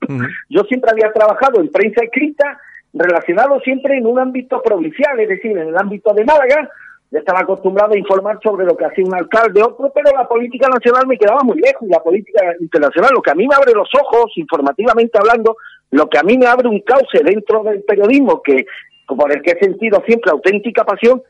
[0.50, 2.58] Yo siempre había trabajado en prensa escrita,
[2.94, 6.70] relacionado siempre en un ámbito provincial, es decir, en el ámbito de Málaga,
[7.12, 10.70] Yo estaba acostumbrado a informar sobre lo que hacía un alcalde, otro, pero la política
[10.70, 13.74] nacional me quedaba muy lejos y la política internacional, lo que a mí me abre
[13.74, 15.58] los ojos, informativamente hablando,
[15.92, 18.66] lo que a mí me abre un cauce dentro del periodismo que
[19.08, 21.22] por el que he sentido siempre auténtica pasión,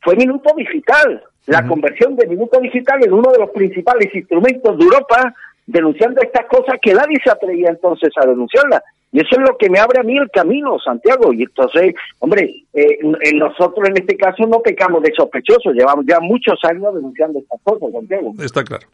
[0.00, 4.84] fue Minuto Digital, la conversión de Minuto Digital en uno de los principales instrumentos de
[4.84, 5.34] Europa
[5.66, 8.82] denunciando estas cosas que nadie se atrevía entonces a denunciarlas.
[9.12, 11.32] Y eso es lo que me abre a mí el camino, Santiago.
[11.34, 15.74] Y entonces, hombre, eh, en nosotros en este caso no pecamos de sospechosos.
[15.74, 18.32] Llevamos ya muchos años denunciando estas cosas, Santiago.
[18.42, 18.86] Está claro.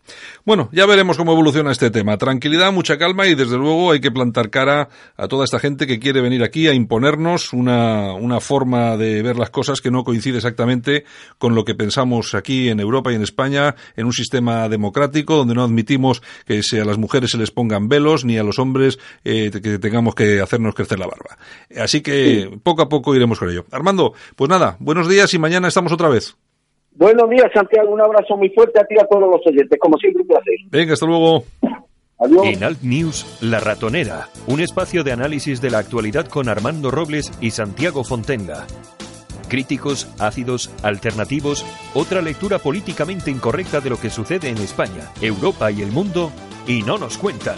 [0.44, 2.18] Bueno, ya veremos cómo evoluciona este tema.
[2.18, 6.00] Tranquilidad, mucha calma y desde luego hay que plantar cara a toda esta gente que
[6.00, 10.38] quiere venir aquí a imponernos una, una forma de ver las cosas que no coincide
[10.38, 11.04] exactamente
[11.38, 15.54] con lo que pensamos aquí en Europa y en España, en un sistema democrático donde
[15.54, 19.50] no admitimos que a las mujeres se les pongan velos ni a los hombres eh,
[19.50, 21.38] que tengamos que hacernos crecer la barba.
[21.76, 23.64] Así que poco a poco iremos con ello.
[23.70, 26.36] Armando, pues nada, buenos días y mañana estamos otra vez.
[26.92, 27.90] Buenos días, Santiago.
[27.90, 29.78] Un abrazo muy fuerte a ti y a todos los oyentes.
[29.80, 30.54] Como siempre, un placer.
[30.70, 31.44] Venga, hasta luego.
[32.18, 32.46] Adiós.
[32.46, 37.32] En Alt News, La Ratonera, un espacio de análisis de la actualidad con Armando Robles
[37.40, 38.66] y Santiago Fontenga.
[39.48, 45.82] Críticos, ácidos, alternativos, otra lectura políticamente incorrecta de lo que sucede en España, Europa y
[45.82, 46.32] el mundo,
[46.66, 47.56] y no nos cuentan.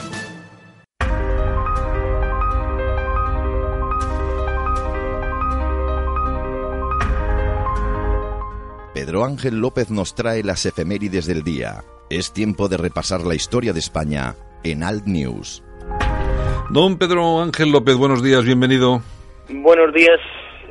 [8.95, 11.85] Pedro Ángel López nos trae las efemérides del día.
[12.11, 14.35] Es tiempo de repasar la historia de España
[14.65, 15.63] en Alt News.
[16.71, 19.01] Don Pedro Ángel López, buenos días, bienvenido.
[19.49, 20.19] Buenos días,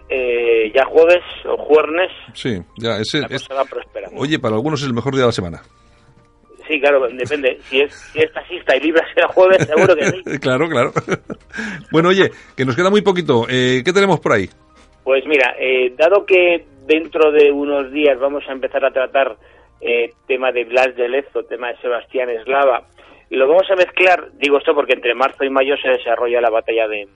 [0.10, 2.12] eh, ya jueves o jueves.
[2.34, 3.48] Sí, ya, ese, es-.
[4.18, 5.62] Oye, para algunos es el mejor día de la semana.
[6.68, 7.58] Sí, claro, depende.
[7.70, 10.40] Si es, si es taxista y libras el jueves, seguro que sí.
[10.42, 10.92] claro, claro.
[11.92, 13.48] bueno, oye, que nos queda muy poquito.
[13.50, 14.50] Eh, ¿Qué tenemos por ahí?
[15.10, 19.38] Pues mira, eh, dado que dentro de unos días vamos a empezar a tratar
[19.82, 22.84] eh, tema de Blas de Lezo, tema de Sebastián Eslava,
[23.32, 26.88] lo vamos a mezclar, digo esto porque entre marzo y mayo se desarrolla la batalla
[26.88, 27.08] de,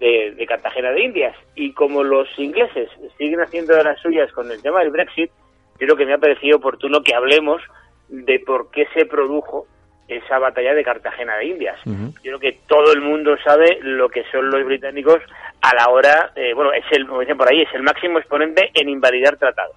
[0.00, 1.36] de, de Cartagena de Indias.
[1.54, 5.30] Y como los ingleses siguen haciendo de las suyas con el tema del Brexit,
[5.78, 7.62] yo creo que me ha parecido oportuno que hablemos
[8.08, 9.68] de por qué se produjo
[10.08, 11.78] esa batalla de Cartagena de Indias.
[11.84, 15.20] Yo creo que todo el mundo sabe lo que son los británicos
[15.62, 18.70] a la hora, eh, bueno, es el, como dicen por ahí, es el máximo exponente
[18.74, 19.76] en invalidar tratados.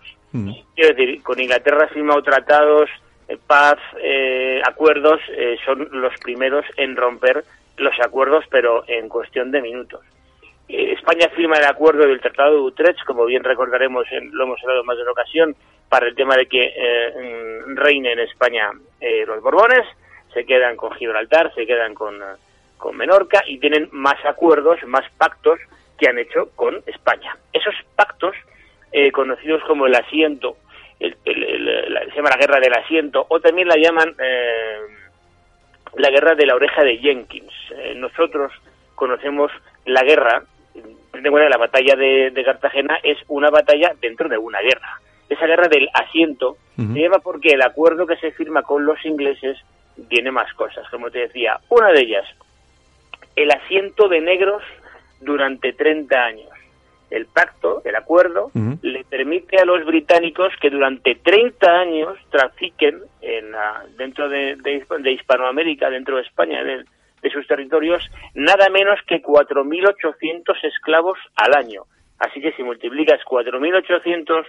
[0.76, 2.90] Quiero decir, con Inglaterra ha firmado tratados,
[3.28, 7.44] eh, paz, eh, acuerdos, eh, son los primeros en romper
[7.78, 10.02] los acuerdos, pero en cuestión de minutos.
[10.68, 14.84] España firma el acuerdo del Tratado de Utrecht, como bien recordaremos, en- lo hemos hablado
[14.84, 15.56] más de una ocasión,
[15.90, 18.70] para el tema de que mm, reinen en España
[19.02, 19.88] eh, los Borbones,
[20.34, 22.20] se quedan con Gibraltar, se quedan con,
[22.78, 25.60] con Menorca y tienen más acuerdos, más pactos
[25.98, 27.36] que han hecho con España.
[27.54, 28.36] Esos pactos,
[28.92, 30.58] eh, conocidos como el asiento,
[31.00, 34.78] el- el- el- la- se llama la guerra del asiento, o también la llaman eh,
[35.96, 37.52] la guerra de la oreja de Jenkins.
[37.72, 38.52] Eh, nosotros
[38.96, 39.52] conocemos
[39.86, 40.44] la guerra,
[41.12, 45.00] ten la batalla de, de Cartagena es una batalla dentro de una guerra.
[45.28, 46.58] Esa guerra del asiento
[46.94, 49.58] se llama porque el acuerdo que se firma con los ingleses
[50.08, 50.88] tiene más cosas.
[50.90, 52.26] Como te decía, una de ellas,
[53.36, 54.64] el asiento de negros
[55.22, 56.50] durante 30 años.
[57.10, 58.52] El pacto, el acuerdo,
[58.84, 64.86] le permite a los británicos que durante 30 años trafiquen en la- dentro de, de
[65.00, 66.86] de Hispanoamérica, dentro de España, de,
[67.22, 71.84] de sus territorios, nada menos que 4.800 esclavos al año.
[72.20, 74.46] Así que si multiplicas 4.800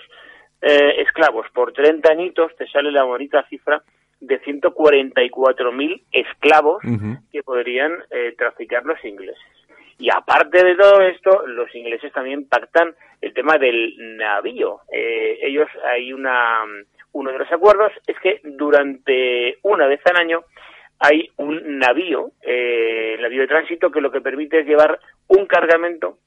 [0.62, 3.82] eh, esclavos por 30 añitos, te sale la bonita cifra
[4.20, 7.18] de 144.000 esclavos Ujú.
[7.32, 9.42] que podrían eh, traficar los ingleses.
[9.98, 14.80] Y aparte de todo esto, los ingleses también pactan el tema del navío.
[14.92, 16.64] Eh, ellos hay una
[17.12, 20.44] uno de los acuerdos es que durante una vez al año
[20.98, 24.98] hay un navío, eh, navío de tránsito que lo que permite es llevar
[25.28, 26.18] un cargamento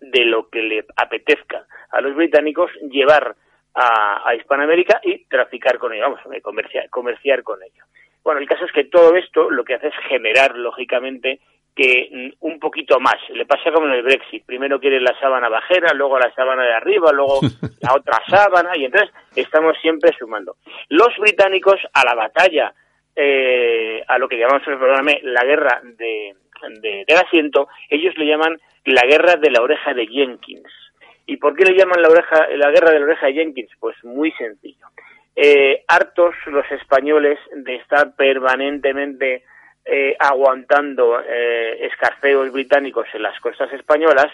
[0.00, 3.36] de lo que le apetezca a los británicos llevar
[3.76, 7.84] a, a Hispanoamérica y traficar con ello, vamos, comerciar, comerciar con ello.
[8.24, 11.38] Bueno, el caso es que todo esto lo que hace es generar, lógicamente,
[11.76, 13.16] que mm, un poquito más.
[13.28, 14.44] Le pasa como en el Brexit.
[14.46, 17.38] Primero quiere la sábana bajera, luego la sábana de arriba, luego
[17.82, 20.56] la otra sábana, y entonces estamos siempre sumando.
[20.88, 22.72] Los británicos a la batalla,
[23.14, 26.34] eh, a lo que llamamos, perdóname, la guerra de,
[26.80, 30.85] de- del asiento, ellos le llaman la guerra de la oreja de Jenkins.
[31.26, 33.70] ¿Y por qué le llaman la, oreja, la guerra de la oreja de Jenkins?
[33.78, 34.86] Pues muy sencillo.
[35.34, 39.42] Eh, hartos los españoles de estar permanentemente
[39.84, 44.32] eh, aguantando eh, escarceos británicos en las costas españolas,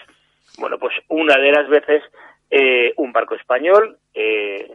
[0.57, 2.03] bueno, pues una de las veces
[2.49, 4.69] eh, un barco español, eh,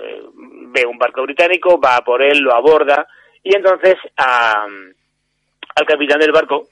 [0.00, 0.22] eh,
[0.68, 3.08] ve un barco británico, va por él, lo aborda
[3.42, 6.68] y entonces al capitán del barco,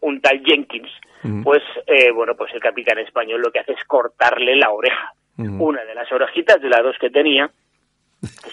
[0.00, 0.90] un tal Jenkins,
[1.44, 5.12] pues eh, bueno, pues el capitán español lo que hace es cortarle la oreja.
[5.38, 7.50] Una de las orejitas de las dos que tenía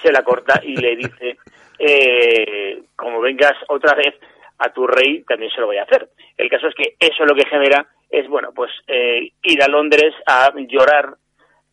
[0.01, 1.37] se la corta y le dice,
[1.79, 4.15] eh, como vengas otra vez
[4.57, 6.09] a tu rey, también se lo voy a hacer.
[6.37, 10.13] El caso es que eso lo que genera es, bueno, pues eh, ir a Londres
[10.25, 11.15] a llorar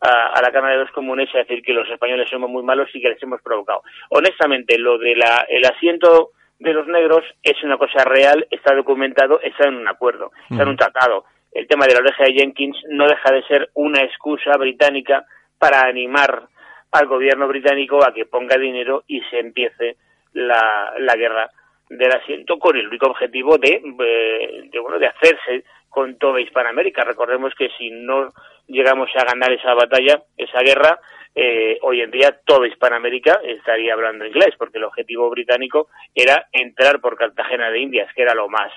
[0.01, 2.63] a, a la Cámara de los Comunes y a decir que los españoles somos muy
[2.63, 3.81] malos y que les hemos provocado.
[4.09, 9.39] Honestamente, lo de la, el asiento de los negros es una cosa real, está documentado,
[9.41, 11.25] está en un acuerdo, está en un tratado.
[11.51, 15.25] El tema de la oreja de Jenkins no deja de ser una excusa británica
[15.57, 16.47] para animar
[16.91, 19.97] al gobierno británico a que ponga dinero y se empiece
[20.33, 21.49] la, la guerra
[21.89, 27.03] del asiento con el único objetivo de, eh, de, bueno de hacerse con toda Hispanoamérica.
[27.03, 28.33] Recordemos que si no
[28.67, 30.99] llegamos a ganar esa batalla, esa guerra,
[31.33, 36.99] eh, hoy en día toda Hispanoamérica estaría hablando inglés, porque el objetivo británico era entrar
[36.99, 38.71] por Cartagena de Indias, que era lo más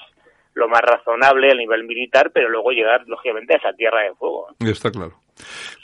[0.54, 4.48] lo más razonable a nivel militar, pero luego llegar, lógicamente, a esa tierra de fuego.
[4.58, 5.12] Está claro.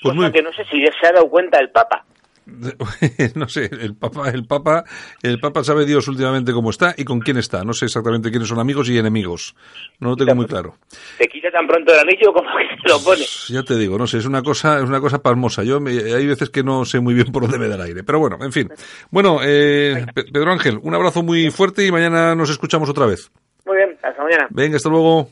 [0.03, 2.05] Pues muy, que no sé si ya se ha dado cuenta el Papa.
[3.35, 4.85] no sé, el Papa, el Papa,
[5.23, 7.65] el Papa sabe Dios últimamente cómo está y con quién está.
[7.65, 9.55] No sé exactamente quiénes son amigos y enemigos.
[9.99, 10.77] No lo tengo muy claro.
[11.19, 13.25] Te quita tan pronto el anillo como que te lo pone.
[13.49, 15.65] Ya te digo, no sé, es una cosa, es una cosa pasmosa.
[15.65, 18.05] Yo me- hay veces que no sé muy bien por dónde me da el aire,
[18.05, 18.69] pero bueno, en fin.
[19.11, 23.31] Bueno, eh, Pe- Pedro Ángel, un abrazo muy fuerte y mañana nos escuchamos otra vez.
[23.65, 24.47] Muy bien, hasta mañana.
[24.51, 25.31] Venga, hasta luego.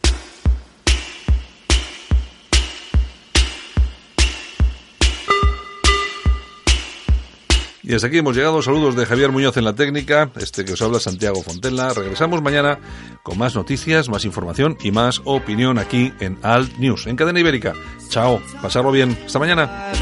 [7.87, 8.63] Y hasta aquí hemos llegado.
[8.63, 11.93] Saludos de Javier Muñoz en la técnica, este que os habla Santiago Fontella.
[11.93, 12.79] Regresamos mañana
[13.23, 17.75] con más noticias, más información y más opinión aquí en Alt News, en Cadena Ibérica.
[18.09, 19.17] Chao, pasarlo bien.
[19.27, 19.93] Hasta mañana.